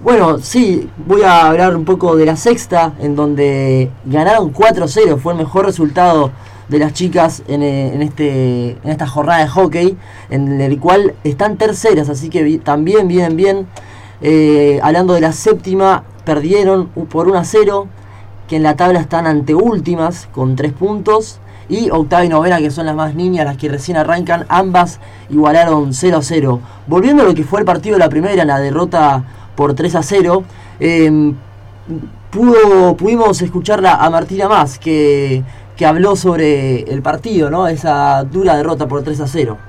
[0.00, 5.32] Bueno, sí, voy a hablar un poco de la sexta, en donde ganaron 4-0, fue
[5.32, 6.30] el mejor resultado
[6.68, 9.96] de las chicas en, eh, en este, en esta jornada de hockey,
[10.30, 13.66] en el cual están terceras, así que también vienen bien.
[14.20, 17.88] Eh, hablando de la séptima, perdieron por 1 0,
[18.46, 21.40] que en la tabla están anteúltimas con 3 puntos.
[21.68, 25.00] Y octava y novena, que son las más niñas, las que recién arrancan, ambas
[25.30, 26.60] igualaron 0 a 0.
[26.86, 30.02] Volviendo a lo que fue el partido de la primera, la derrota por 3 a
[30.02, 30.44] 0,
[30.80, 31.32] eh,
[32.30, 35.42] pudo, pudimos escucharla a Martina Más, que,
[35.76, 37.68] que habló sobre el partido, ¿no?
[37.68, 39.67] esa dura derrota por 3 a 0.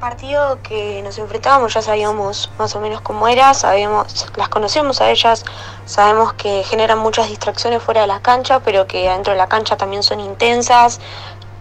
[0.00, 5.10] Partido que nos enfrentábamos ya sabíamos más o menos cómo era, sabíamos, las conocemos a
[5.10, 5.44] ellas,
[5.84, 9.76] sabemos que generan muchas distracciones fuera de la cancha, pero que dentro de la cancha
[9.76, 11.00] también son intensas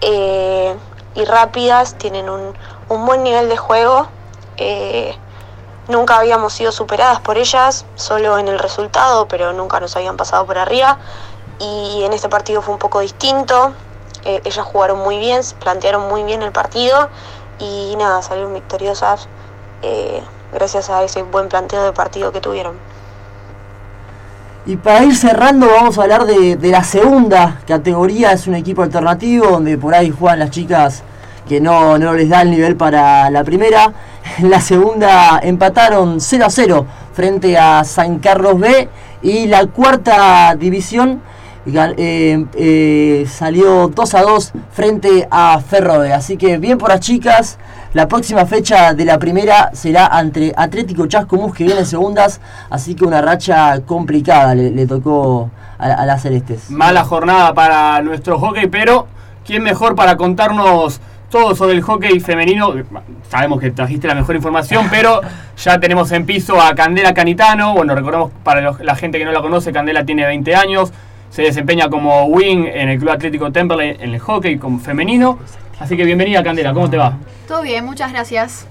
[0.01, 0.73] eh,
[1.13, 2.55] y rápidas, tienen un,
[2.87, 4.07] un buen nivel de juego.
[4.57, 5.15] eh,
[5.89, 10.45] nunca habíamos sido superadas por ellas, solo en el resultado, pero nunca nos habían pasado
[10.45, 10.99] por arriba.
[11.59, 13.73] Y en este partido fue un poco distinto.
[14.23, 17.09] eh, ellas jugaron muy bien, plantearon muy bien el partido
[17.60, 19.28] y nada, salieron victoriosas
[19.82, 20.22] eh,
[20.53, 22.76] gracias a ese buen planteo de partido que tuvieron.
[24.66, 28.84] Y para ir cerrando vamos a hablar de, de la segunda categoría, es un equipo
[28.84, 31.03] alternativo donde por ahí juegan las chicas
[31.49, 33.91] que no, no les da el nivel para la primera.
[34.38, 38.88] En la segunda empataron 0 a 0 frente a San Carlos B
[39.24, 41.22] y la cuarta división
[41.66, 46.14] eh, eh, salió 2 a 2 frente a Ferro B.
[46.14, 47.57] Así que bien por las chicas.
[47.93, 52.39] La próxima fecha de la primera será ante Atlético Chascomús que viene en segundas.
[52.70, 55.49] Así que una racha complicada le, le tocó
[55.80, 56.70] a, a las celestes.
[56.70, 59.07] Mala jornada para nuestro hockey, pero
[59.45, 61.01] ¿quién mejor para contarnos
[61.32, 62.74] todo sobre el hockey femenino?
[63.28, 65.22] Sabemos que trajiste la mejor información, pero
[65.57, 67.74] ya tenemos en piso a Candela Canitano.
[67.74, 70.93] Bueno, recordemos para los- la gente que no la conoce, Candela tiene 20 años,
[71.30, 75.39] se desempeña como wing en el Club Atlético Temperley en el hockey como femenino.
[75.80, 77.17] Así que bienvenida Candela, ¿cómo te va?
[77.47, 78.67] Todo bien, muchas gracias.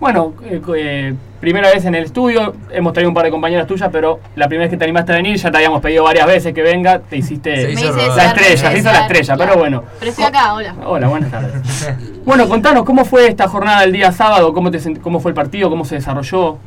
[0.00, 3.88] Bueno, eh, eh, primera vez en el estudio, hemos traído un par de compañeras tuyas,
[3.90, 6.54] pero la primera vez que te animaste a venir, ya te habíamos pedido varias veces
[6.54, 9.50] que venga, te hiciste Se hizo la estrella, se hizo la estrella, claro.
[9.50, 9.84] pero bueno.
[9.98, 10.74] Pero estoy acá, hola.
[10.86, 11.96] Hola, buenas tardes.
[12.28, 14.52] Bueno, contanos, ¿cómo fue esta jornada del día sábado?
[14.52, 15.70] ¿Cómo, te, cómo fue el partido?
[15.70, 16.58] ¿Cómo se desarrolló?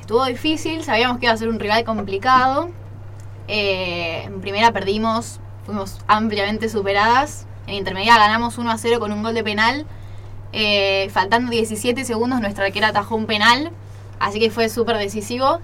[0.00, 2.70] Estuvo difícil, sabíamos que iba a ser un rival complicado.
[3.48, 7.46] Eh, en primera perdimos, fuimos ampliamente superadas.
[7.66, 9.86] En intermedia ganamos 1 a 0 con un gol de penal.
[10.52, 13.70] Eh, faltando 17 segundos, nuestra arquera atajó un penal.
[14.20, 15.60] Así que fue súper decisivo.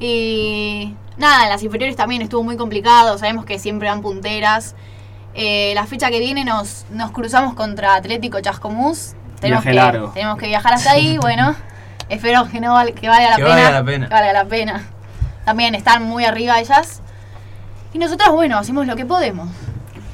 [0.00, 3.18] Y nada, en las inferiores también estuvo muy complicado.
[3.18, 4.74] Sabemos que siempre van punteras.
[5.34, 9.14] Eh, la fecha que viene nos, nos cruzamos contra Atlético Chascomús.
[9.40, 10.08] Tenemos Viaje que, largo.
[10.10, 11.18] tenemos que viajar hasta ahí.
[11.20, 11.54] Bueno,
[12.08, 13.54] espero que no que valga la Que pena.
[13.54, 14.08] valga la pena.
[14.08, 14.88] Que valga la pena.
[15.44, 17.02] También están muy arriba ellas.
[17.92, 19.48] Y nosotros, bueno, hacemos lo que podemos.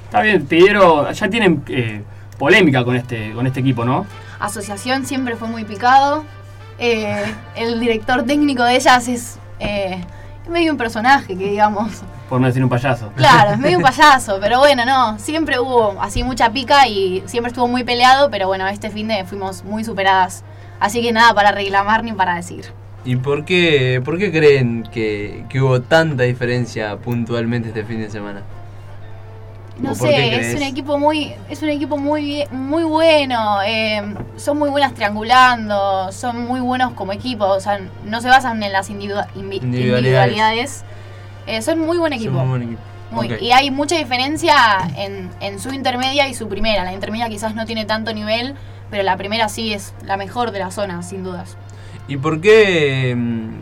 [0.04, 2.02] Está bien, pidieron, ya tienen eh,
[2.38, 4.06] polémica con este, con este equipo, ¿no?
[4.38, 6.24] Asociación siempre fue muy picado.
[6.78, 7.24] Eh,
[7.56, 10.04] el director técnico de ellas es eh,
[10.48, 12.02] medio un personaje, que digamos.
[12.28, 13.10] Por no decir un payaso.
[13.16, 15.18] Claro, es medio un payaso, pero bueno, no.
[15.18, 19.24] Siempre hubo así mucha pica y siempre estuvo muy peleado, pero bueno, este fin de
[19.24, 20.44] fuimos muy superadas.
[20.80, 22.66] Así que nada para reclamar ni para decir.
[23.04, 28.10] ¿Y por qué, por qué creen que, que hubo tanta diferencia puntualmente este fin de
[28.10, 28.42] semana?
[29.78, 33.60] No ¿O por qué sé, es un equipo muy, es un equipo muy muy bueno.
[33.66, 34.00] eh,
[34.36, 37.44] son muy buenas triangulando, son muy buenos como equipo.
[37.44, 39.64] O sea, no se basan en las individua- Individualidades.
[39.64, 40.84] individualidades.
[41.46, 42.42] Eh, son muy buen equipo.
[42.44, 42.78] Buen.
[43.10, 43.36] Muy-.
[43.40, 44.54] Y hay mucha diferencia
[44.96, 46.84] en, en su intermedia y su primera.
[46.84, 48.54] La intermedia quizás no tiene tanto nivel,
[48.90, 51.56] pero la primera sí es la mejor de la zona, sin dudas.
[52.06, 53.60] ¿Y por qué mm,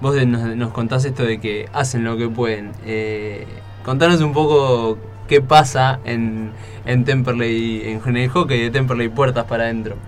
[0.00, 2.72] vos nos, nos contás esto de que hacen lo que pueden?
[2.84, 9.08] Eh, contanos un poco qué pasa en, en Temperley, en, en el hockey de Temperley
[9.08, 10.02] puertas para adentro.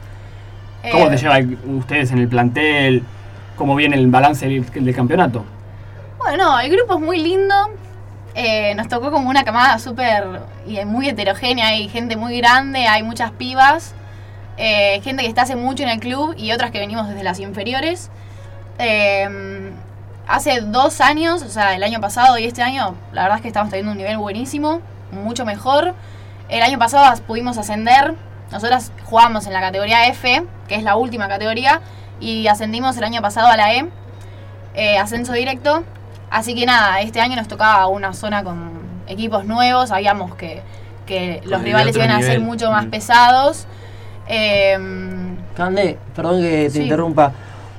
[0.89, 3.09] ¿Cómo Eh, te llevan ustedes en el plantel?
[3.55, 5.47] ¿Cómo viene el balance del, del campeonato?
[6.19, 7.55] Bueno, el grupo es muy lindo.
[8.35, 11.69] Eh, nos tocó como una camada súper y muy heterogénea.
[11.69, 13.97] Hay gente muy grande, hay muchas pibas.
[14.57, 17.39] Eh, gente que está hace mucho en el club y otras que venimos desde las
[17.41, 18.11] inferiores.
[18.79, 19.71] Eh,
[20.27, 23.49] hace dos años, o sea, el año pasado y este año, la verdad es que
[23.49, 24.81] estamos teniendo un nivel buenísimo,
[25.13, 25.95] mucho mejor.
[26.49, 28.15] El año pasado as- pudimos ascender.
[28.51, 31.81] Nosotras jugamos en la categoría F, que es la última categoría,
[32.21, 33.89] y ascendimos el año pasado a la E,
[34.75, 35.85] eh, ascenso directo.
[36.31, 40.63] Así que nada, este año nos tocaba una zona con equipos nuevos, sabíamos que,
[41.07, 42.41] que los rivales iban a ser nivel.
[42.43, 42.91] mucho más Mm.
[42.91, 43.67] pesados.
[44.29, 46.83] Em, Cande, perdón que te Sí.
[46.83, 47.33] interrumpa.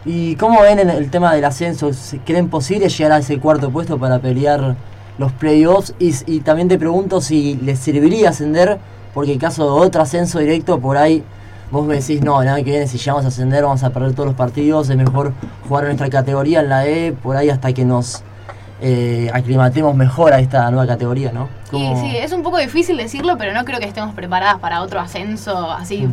[0.05, 1.91] ¿Y cómo ven en el tema del ascenso?
[1.93, 4.75] ¿Se ¿Creen posible llegar a ese cuarto puesto para pelear
[5.17, 5.93] los playoffs?
[5.99, 8.77] Y, y también te pregunto si les serviría ascender,
[9.13, 11.23] porque en caso de otro ascenso directo, por ahí
[11.71, 14.27] vos me decís, no, año que viene si llegamos a ascender vamos a perder todos
[14.27, 15.33] los partidos, es mejor
[15.67, 18.23] jugar en nuestra categoría en la E, por ahí hasta que nos
[18.79, 21.49] eh, aclimatemos mejor a esta nueva categoría, ¿no?
[21.71, 24.99] ¿Cómo- sí, es un poco difícil decirlo, pero no creo que estemos preparadas para otro
[24.99, 25.69] ascenso.
[25.71, 26.07] Así,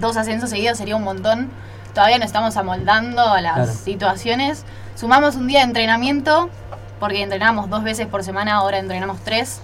[0.00, 1.50] dos ascensos seguidos sería un montón.
[1.94, 3.72] Todavía nos estamos amoldando a las Claro.
[3.72, 4.64] situaciones.
[4.96, 6.48] Sumamos un día de entrenamiento,
[7.00, 9.60] porque entrenamos dos veces por semana, ahora entrenamos tres.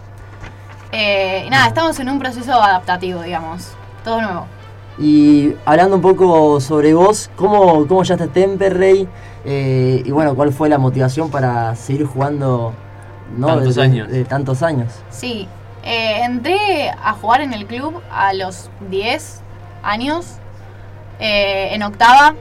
[0.92, 3.68] Eh, y nada, estamos en un proceso adaptativo, digamos.
[4.04, 4.46] Todo nuevo.
[4.98, 9.08] Y hablando un poco sobre vos, ¿cómo, cómo ya está Temperley?
[9.44, 12.74] Eh, y bueno, ¿cuál fue la motivación para seguir jugando
[13.36, 13.46] ¿no?
[13.46, 14.08] Tantos de, años.
[14.08, 14.92] de tantos años?
[15.10, 15.46] Sí,
[15.84, 19.40] eh, entré a jugar en el club a los 10
[19.82, 20.36] años,
[21.18, 22.34] eh, en octava,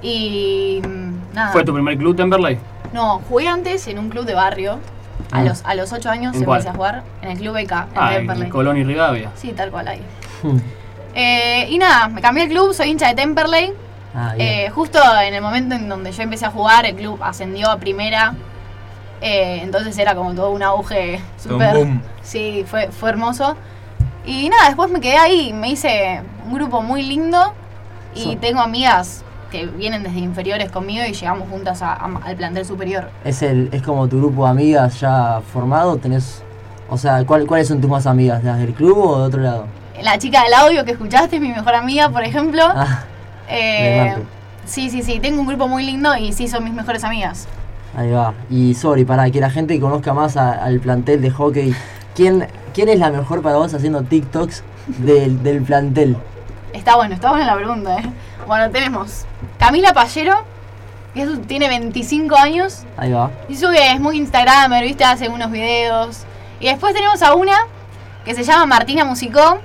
[0.00, 1.52] y mm, nada.
[1.52, 2.58] ¿Fue tu primer club, Temperley?
[2.92, 4.78] No, jugué antes en un club de barrio.
[5.30, 5.42] A Ah.
[5.44, 8.10] los, a los 8 años ¿En empecé a jugar en el club EK, en Ah,
[8.14, 8.50] en Temperley.
[8.50, 9.30] Colón y Rivadavia.
[9.34, 10.02] Sí, tal cual ahí.
[11.14, 13.72] Eh, y nada, me cambié el club, soy hincha de Temperley.
[14.14, 14.34] Ah.
[14.36, 17.78] Eh, justo en el momento en donde yo empecé a jugar, el club ascendió a
[17.78, 18.34] primera.
[19.22, 21.86] Eh, entonces era como todo un auge súper.
[22.22, 23.56] Sí, fue, fue hermoso.
[24.26, 27.52] Y nada, después me quedé ahí, me hice un grupo muy lindo.
[28.14, 32.36] Y So- tengo amigas que vienen desde inferiores conmigo y llegamos juntas a- a- al
[32.36, 33.10] plantel superior.
[33.24, 35.96] ¿Es, el, ¿Es como tu grupo de amigas ya formado?
[35.98, 36.42] ¿Tenés,
[36.90, 38.42] o sea, ¿cuál- ¿cuáles son tus más amigas?
[38.44, 39.66] ¿Las del club o de otro lado?
[40.02, 42.62] La chica del audio que escuchaste es mi mejor amiga, por ejemplo.
[42.74, 43.04] Ah,
[43.48, 44.14] Eh,
[44.64, 47.46] sí, sí, sí, tengo un grupo muy lindo y sí son mis mejores amigas.
[47.96, 48.34] Ahí va.
[48.50, 51.74] Y sorry, para que la gente conozca más a- al plantel de hockey,
[52.14, 54.62] ¿quién, ¿quién es la mejor para vos haciendo TikToks
[54.98, 56.16] del, del plantel?
[56.72, 58.10] Está bueno, está buena la pregunta, ¿eh?
[58.46, 59.26] Bueno, tenemos
[59.58, 60.36] Camila Pallero,
[61.14, 63.30] que es- tiene 25 años Ahí va.
[63.48, 65.04] y sube, es muy Instagramer, ¿viste?
[65.04, 66.24] Hace unos videos.
[66.60, 67.56] Y después tenemos a una
[68.24, 69.58] que se llama Martina Musicó,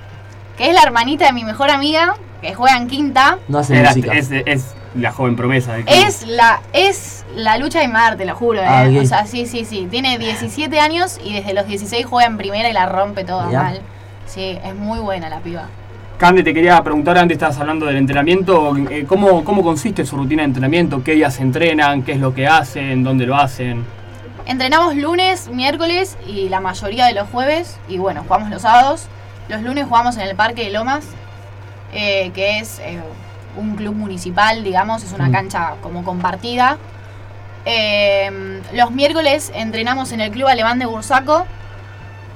[0.58, 3.38] que es la hermanita de mi mejor amiga, que juega en quinta.
[3.48, 4.14] No hace Era- música.
[4.14, 5.86] es, es la joven promesa club.
[5.88, 8.66] Es la, es la lucha de mar, te lo juro, ¿eh?
[8.68, 9.04] Ah, ok.
[9.04, 9.88] O sea, sí, sí, sí.
[9.90, 13.64] Tiene 17 años y desde los 16 juega en primera y la rompe toda Mirá.
[13.64, 13.82] mal.
[14.26, 15.66] Sí, es muy buena la piba.
[16.18, 20.42] Cande, te quería preguntar, antes estabas hablando del entrenamiento, eh, ¿cómo, ¿cómo consiste su rutina
[20.42, 21.04] de entrenamiento?
[21.04, 22.02] ¿Qué días entrenan?
[22.02, 23.04] ¿Qué es lo que hacen?
[23.04, 23.86] ¿Dónde lo hacen?
[24.48, 27.78] Entrenamos lunes, miércoles y la mayoría de los jueves.
[27.88, 29.08] Y bueno, jugamos los sábados.
[29.48, 31.06] Los lunes jugamos en el Parque de Lomas,
[31.94, 33.00] eh, que es eh,
[33.58, 35.32] un club municipal, digamos, es una Mm.
[35.32, 36.78] cancha como compartida.
[37.66, 41.46] Eh, los miércoles entrenamos en el Club Alemán de Bursaco.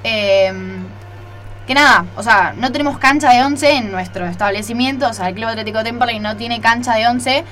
[0.04, 0.52] Eh,
[1.66, 5.08] que nada, o sea, no tenemos cancha de 11 en nuestro establecimiento.
[5.08, 7.44] O sea, el Club Atlético Temperley no tiene cancha de 11.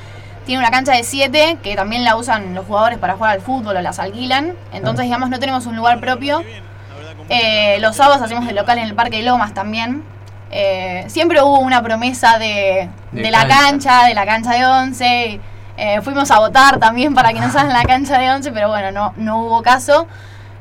[0.44, 3.76] Tiene una cancha de 7 que también la usan los jugadores para jugar al fútbol
[3.76, 4.54] o las alquilan.
[4.72, 6.42] Entonces, digamos, no tenemos un lugar propio.
[7.28, 10.02] Eh, los sábados hacemos de local en el Parque de Lomas también.
[10.50, 13.60] Eh, siempre hubo una promesa de, De de la cancha.
[13.60, 15.40] cancha, de la cancha de 11.
[15.76, 18.90] Eh, fuimos a votar también para que nos hagan la cancha de 11, pero bueno,
[18.90, 20.06] no, no hubo caso.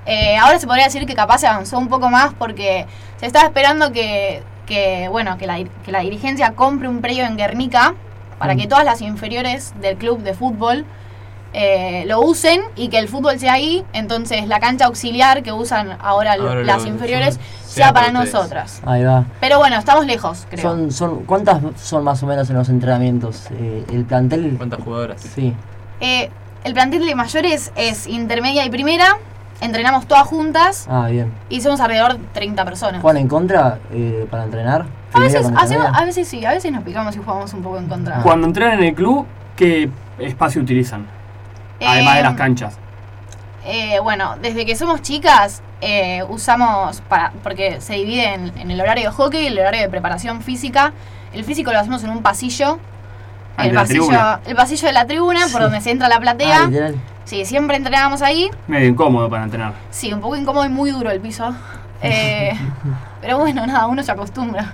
[0.06, 2.86] Eh, ahora se podría decir que capaz se avanzó un poco más porque
[3.18, 7.36] se estaba esperando que, que, bueno, que, la, que la dirigencia compre un predio en
[7.36, 7.96] Guernica
[8.38, 10.86] para que todas las inferiores del club de fútbol
[11.52, 13.84] eh, lo usen y que el fútbol sea ahí.
[13.92, 17.40] Entonces la cancha auxiliar que usan ahora, las inferiores
[17.84, 18.82] sea para nosotras.
[18.86, 19.26] Ahí va.
[19.40, 20.62] Pero bueno, estamos lejos, creo.
[20.62, 23.48] Son, son, ¿Cuántas son más o menos en los entrenamientos?
[23.52, 24.56] Eh, el plantel.
[24.58, 25.22] ¿Cuántas jugadoras?
[25.22, 25.54] Sí.
[26.02, 26.30] Eh,
[26.64, 29.18] el plantel de mayores es intermedia y primera.
[29.62, 31.34] Entrenamos todas juntas Ah, bien.
[31.50, 33.02] y somos alrededor de 30 personas.
[33.02, 34.86] ¿Juegan en contra eh, para entrenar?
[35.14, 37.88] A veces, hacemos, a veces sí, a veces nos picamos y jugamos un poco en
[37.88, 38.22] contra.
[38.22, 39.26] Cuando entrenan en el club,
[39.58, 41.08] ¿qué espacio utilizan?
[41.86, 42.78] Además de las canchas.
[43.66, 48.82] Eh, bueno, desde que somos chicas eh, usamos para porque se divide en, en el
[48.82, 50.94] horario de hockey y el horario de preparación física.
[51.34, 52.80] El físico lo hacemos en un pasillo.
[53.58, 54.10] Ah, el, pasillo
[54.46, 55.60] el pasillo de la tribuna por Sí.
[55.60, 56.64] donde se entra la platea.
[56.64, 56.96] Ah, literal.
[57.26, 58.50] sí, siempre entrenábamos ahí.
[58.68, 59.74] Medio incómodo para entrenar.
[59.92, 61.54] Sí, un poco incómodo y muy duro el piso.
[62.02, 62.54] Eh,
[63.20, 64.74] pero bueno, nada, uno se acostumbra.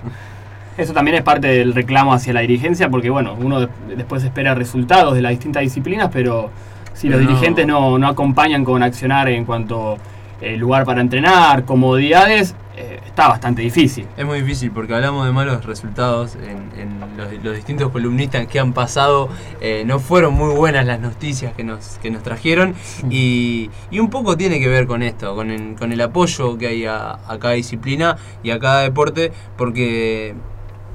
[0.77, 4.53] Eso también es parte del reclamo hacia la dirigencia, porque bueno, uno de- después espera
[4.53, 6.51] resultados de las distintas disciplinas, pero
[6.93, 7.35] si los Pero no.
[7.35, 9.97] dirigentes no, no acompañan con accionar en cuanto
[10.41, 14.05] eh, lugar para entrenar, comodidades, eh, está bastante difícil.
[14.17, 18.59] Es muy difícil porque hablamos de malos resultados en, en los, los distintos columnistas que
[18.59, 19.29] han pasado.
[19.61, 22.75] eh, no fueron muy buenas las noticias que nos, que nos trajeron
[23.09, 26.67] y, y un poco tiene que ver con esto, con el, con el apoyo que
[26.67, 30.35] hay a, a cada disciplina y a cada deporte porque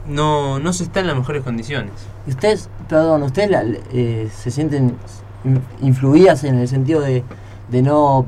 [0.07, 1.93] no, no se está en las mejores condiciones.
[2.26, 4.97] ¿Y ustedes, perdón, ustedes la- eh, se sienten
[5.45, 7.24] in- influidas en el sentido de,
[7.70, 8.26] de no,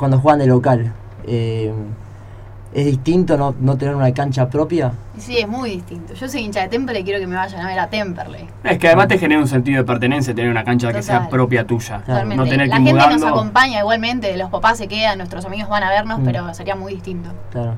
[0.00, 0.92] cuando juegan de local,
[1.26, 1.70] eh,
[2.72, 4.92] es distinto no, no tener una cancha propia.
[5.18, 6.14] Sí, es muy distinto.
[6.14, 8.48] Yo soy hincha de Temperley y quiero que me vayan a ver a Temperley.
[8.64, 11.66] Es que además te genera un sentido de pertenencia tener una cancha que sea propia
[11.66, 11.98] tuya.
[11.98, 12.36] Totalmente.
[12.42, 15.82] No tener la que gente nos acompaña igualmente, los papás se quedan, nuestros amigos van
[15.82, 16.24] a vernos, Mm.
[16.24, 17.28] pero sería muy distinto.
[17.50, 17.74] Claro.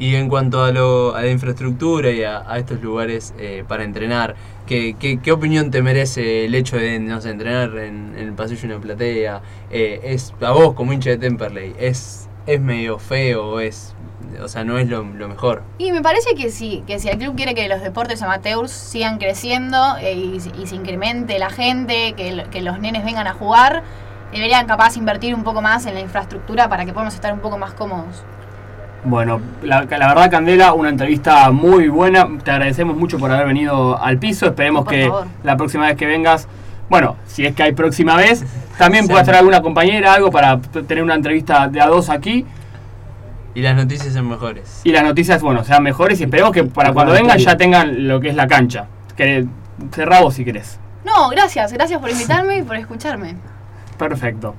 [0.00, 3.84] Y en cuanto a, lo, a la infraestructura y a, a estos lugares eh, para
[3.84, 4.34] entrenar,
[4.66, 8.66] ¿qué, qué, opinión te merece el hecho de no entrenar en, en el pasillo de
[8.68, 9.42] una platea?
[9.70, 13.60] Eh, es A vos, como hincha de Temperley, ¿es, es medio feo?
[13.60, 13.94] es
[14.42, 15.62] O sea, no es lo, mejor.
[15.76, 19.18] Y me parece que sí, que si el club quiere que los deportes amateurs sigan
[19.18, 23.82] creciendo eh, y, se incremente la gente, que, que los nenes vengan a jugar,
[24.32, 27.58] deberían capaz invertir un poco más en la infraestructura para que podamos estar un poco
[27.58, 28.24] más cómodos.
[29.04, 32.28] Bueno, la, la verdad, Candela, una entrevista muy buena.
[32.44, 34.46] Te agradecemos mucho por haber venido al piso.
[34.46, 35.26] Esperemos Por que favor.
[35.42, 36.46] la próxima vez que vengas,
[36.90, 38.44] bueno, si es que hay próxima vez,
[38.76, 39.10] también Sí.
[39.10, 42.44] puedas traer alguna compañera, algo para tener una entrevista de a dos aquí.
[43.54, 44.80] Y las noticias son mejores.
[44.84, 48.20] Y las noticias, bueno, sean mejores y esperemos que para cuando vengan ya tengan lo
[48.20, 48.86] que es la cancha.
[49.16, 49.46] Que
[49.92, 50.78] cerrá vos si querés.
[51.04, 53.34] No, gracias, gracias por invitarme y por escucharme.
[53.98, 54.54] Perfecto.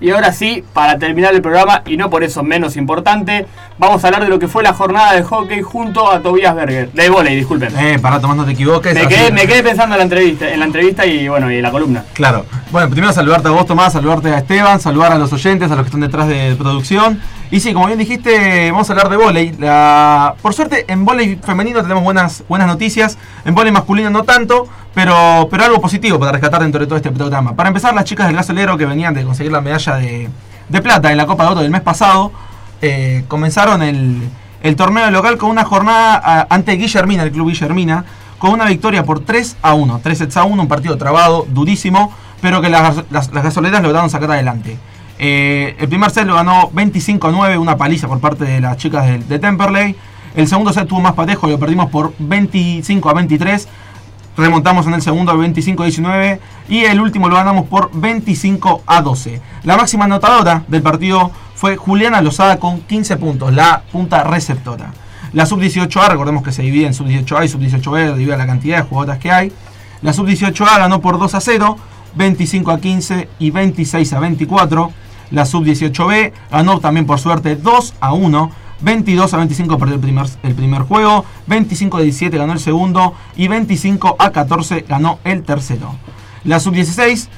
[0.00, 3.46] Y ahora sí, para terminar el programa, y no por eso menos importante,
[3.78, 6.90] vamos a hablar de lo que fue la jornada de hockey junto a Tobias Berger.
[6.92, 7.78] De volei, disculpen.
[7.78, 8.94] Eh, pará, Tomás, no te equivoques.
[8.94, 11.62] Me quedé, me quedé pensando en la entrevista, en la entrevista y bueno, y en
[11.62, 12.04] la columna.
[12.14, 12.46] Claro.
[12.70, 15.84] Bueno, primero saludarte a vos, Tomás, saludarte a Esteban, saludar a los oyentes, a los
[15.84, 17.20] que están detrás de producción.
[17.52, 19.52] Y sí, como bien dijiste, vamos a hablar de vóley.
[19.58, 20.34] La...
[20.40, 23.18] Por suerte, en vóley femenino tenemos buenas, buenas noticias.
[23.44, 27.10] En vóley masculino no tanto, pero, pero algo positivo para rescatar dentro de todo este
[27.10, 27.56] programa.
[27.56, 30.30] Para empezar, las chicas del gasolero que venían de conseguir la medalla de,
[30.68, 32.30] de plata en la Copa de Oro del mes pasado,
[32.82, 34.28] eh, comenzaron el,
[34.62, 38.04] el torneo local con una jornada ante Guillermina, el club Guillermina,
[38.38, 40.00] con una victoria por 3 a 1.
[40.04, 44.08] 3 sets a 1, un partido trabado, durísimo, pero que las, las, las gasoleras lograron
[44.08, 44.78] sacar adelante.
[45.22, 48.78] Eh, el primer set lo ganó 25 a 9, una paliza por parte de las
[48.78, 49.94] chicas de, de Temperley.
[50.34, 53.68] El segundo set tuvo más patejo, lo perdimos por 25 a 23.
[54.38, 56.40] Remontamos en el segundo al 25 a 19
[56.70, 59.42] y el último lo ganamos por 25 a 12.
[59.64, 64.94] La máxima anotadora del partido fue Juliana Lozada con 15 puntos, la punta receptora.
[65.34, 68.84] La sub-18A, recordemos que se divide en sub-18A y sub-18B debido a la cantidad de
[68.84, 69.52] jugadoras que hay.
[70.00, 71.76] La sub-18A ganó por 2 a 0,
[72.14, 74.92] 25 a 15 y 26 a 24.
[75.30, 78.50] La sub-18B ganó también por suerte 2 a 1.
[78.82, 83.14] 22 a 25 perdió el primer, el primer juego, 25 a 17 ganó el segundo
[83.36, 85.94] y 25 a 14 ganó el tercero.
[86.44, 87.28] La sub-16,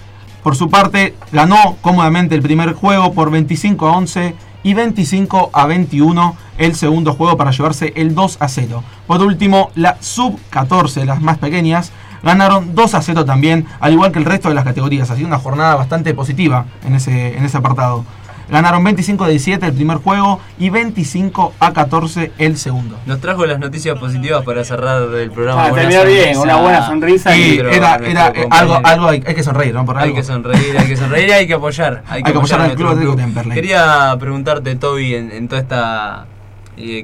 [0.44, 5.66] por su parte, ganó cómodamente el primer juego por 25 a 11 y 25 a
[5.66, 8.84] 21 el segundo juego para llevarse el 2 a 0.
[9.06, 14.18] Por último, la sub-14, las más pequeñas, ganaron 2 a 0 también, al igual que
[14.18, 15.10] el resto de las categorías.
[15.10, 18.04] Ha sido una jornada bastante positiva en ese, en ese apartado.
[18.50, 22.98] Ganaron 25 a 17 el primer juego y 25 a 14 el segundo.
[23.06, 25.66] Nos trajo las noticias positivas para cerrar el programa.
[25.66, 29.34] Ah, terminó bien, una buena sonrisa Y Nuestro- era, era eh, algo, algo hay, hay
[29.34, 29.86] que sonreír, ¿no?
[29.86, 30.16] Por Hay algo.
[30.16, 32.02] que sonreír, hay que sonreír y hay que apoyar.
[32.08, 33.54] Hay que, Hay que apoyar a al Club Atlético Temperley.
[33.54, 36.26] Quería preguntarte, Toby, en, en toda esta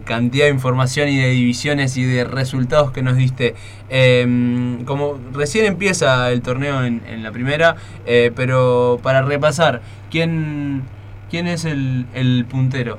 [0.04, 3.54] cantidad de información y de divisiones y de resultados que nos diste.
[3.90, 10.82] eh, como recién empieza el torneo en, la primera, eh, pero para repasar, ¿quién,
[11.30, 12.98] quién es el, puntero?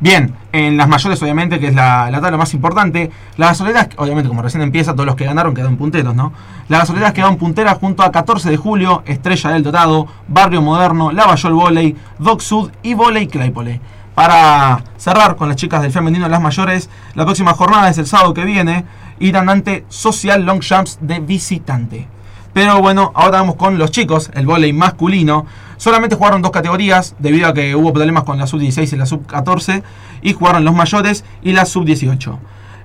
[0.00, 4.28] Bien, en las mayores obviamente, que es la, la tabla más importante, las gasoleras, obviamente
[4.28, 6.32] como recién empieza, todos los que ganaron quedaron punteros, ¿no?
[6.68, 11.52] Las gasoleras quedaron punteras junto a 14 de julio, Estrella del Dorado, Barrio Moderno, Lavallol
[11.52, 13.80] Volley, Doc Sud y Volley Claypole.
[14.14, 18.34] Para cerrar con las chicas del femenino las mayores, la próxima jornada es el sábado
[18.34, 18.84] que viene,
[19.18, 22.08] irán ante Social Long Jumps de visitante.
[22.52, 25.46] Pero bueno, ahora vamos con los chicos, el voleibol masculino.
[25.76, 29.82] Solamente jugaron dos categorías debido a que hubo problemas con la sub-16 y la sub-14.
[30.22, 32.38] Y jugaron los mayores y la sub-18.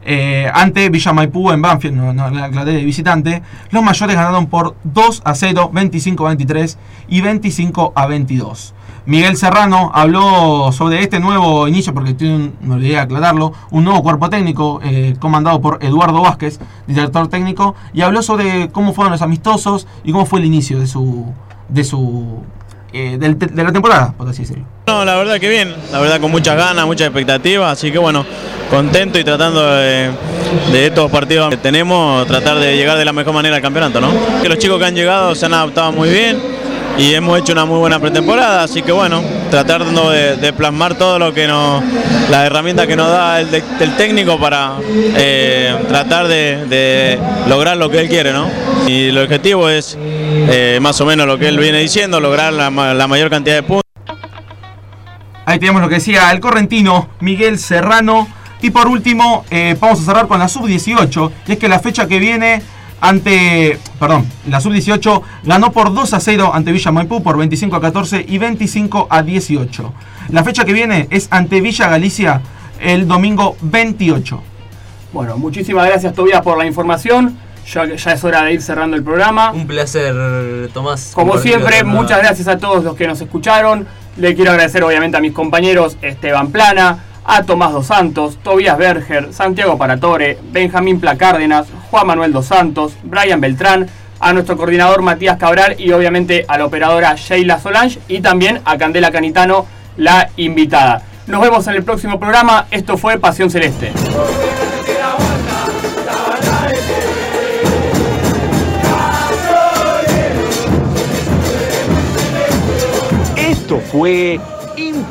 [0.08, 3.42] Eh, ante Villa Maipú en Banfield, no, la aclaré de visitante.
[3.72, 8.76] Los mayores ganaron por 2 a 0, 25 a 23 y 25 a 22.
[9.06, 14.02] Miguel Serrano habló sobre este nuevo inicio, porque tiene me olvidé de aclararlo, un nuevo
[14.02, 19.22] cuerpo técnico eh, comandado por Eduardo Vázquez, director técnico, y habló sobre cómo fueron los
[19.22, 21.26] amistosos y cómo fue el inicio de su
[21.70, 22.44] de su
[22.94, 24.66] eh, de la temporada, por así decirlo.
[24.88, 28.26] No, la verdad que bien, la verdad con muchas ganas, muchas expectativas, así que bueno,
[28.72, 30.12] contento y tratando de,
[30.72, 34.10] de estos partidos que tenemos, tratar de llegar de la mejor manera al campeonato, ¿no?
[34.42, 36.55] Que los chicos que han llegado se han adaptado muy bien,
[36.98, 41.34] y hemos hecho una muy buena pretemporada, así que bueno, tratando de, plasmar todo lo
[41.34, 41.84] que nos,
[42.30, 48.10] las herramientas que nos da el, técnico para eh, tratar de, lograr lo que él
[48.10, 48.50] quiere, ¿no?
[48.88, 52.70] Y el objetivo es eh, más o menos lo que él viene diciendo, lograr la
[52.70, 53.86] mayor cantidad de puntos.
[55.46, 58.28] Ahí tenemos lo que decía el correntino Miguel Serrano.
[58.62, 61.32] Y por último, eh, vamos a cerrar con la sub-18.
[61.48, 62.64] Y es que la fecha que viene
[63.02, 63.80] ante.
[64.00, 68.26] Perdón, la sub-18 ganó por 2 a 0 ante Villa Maipú por 25 a 14
[68.28, 69.94] y 25 a 18.
[70.30, 72.42] La fecha que viene es ante Villa Galicia
[72.80, 74.42] el domingo 28.
[75.14, 77.38] Bueno, muchísimas gracias Tobias por la información.
[77.72, 79.52] Ya, ya es hora de ir cerrando el programa.
[79.52, 81.12] Un placer, Tomás.
[81.16, 83.88] Como siempre, muchas gracias a todos los que nos escucharon.
[84.18, 89.34] Le quiero agradecer obviamente a mis compañeros Esteban Plana, a Tomás Dos Santos, Tobías Berger,
[89.34, 93.88] Santiago Paratore, Benjamín Placárdenas, Juan Manuel Dos Santos, Brian Beltrán,
[94.20, 98.78] a nuestro coordinador Matías Cabral y obviamente a la operadora Sheila Solange y también a
[98.78, 99.66] Candela Canitano,
[99.98, 101.02] la invitada.
[101.28, 102.68] Nos vemos en el próximo programa.
[102.70, 103.92] Esto fue Pasión Celeste.
[113.36, 114.40] Esto fue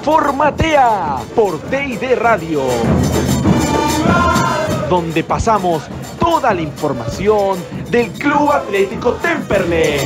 [0.06, 2.60] Informatea por TID Radio,
[4.90, 5.84] donde pasamos
[6.20, 7.58] toda la información
[7.90, 10.00] del Club Atlético Temperley.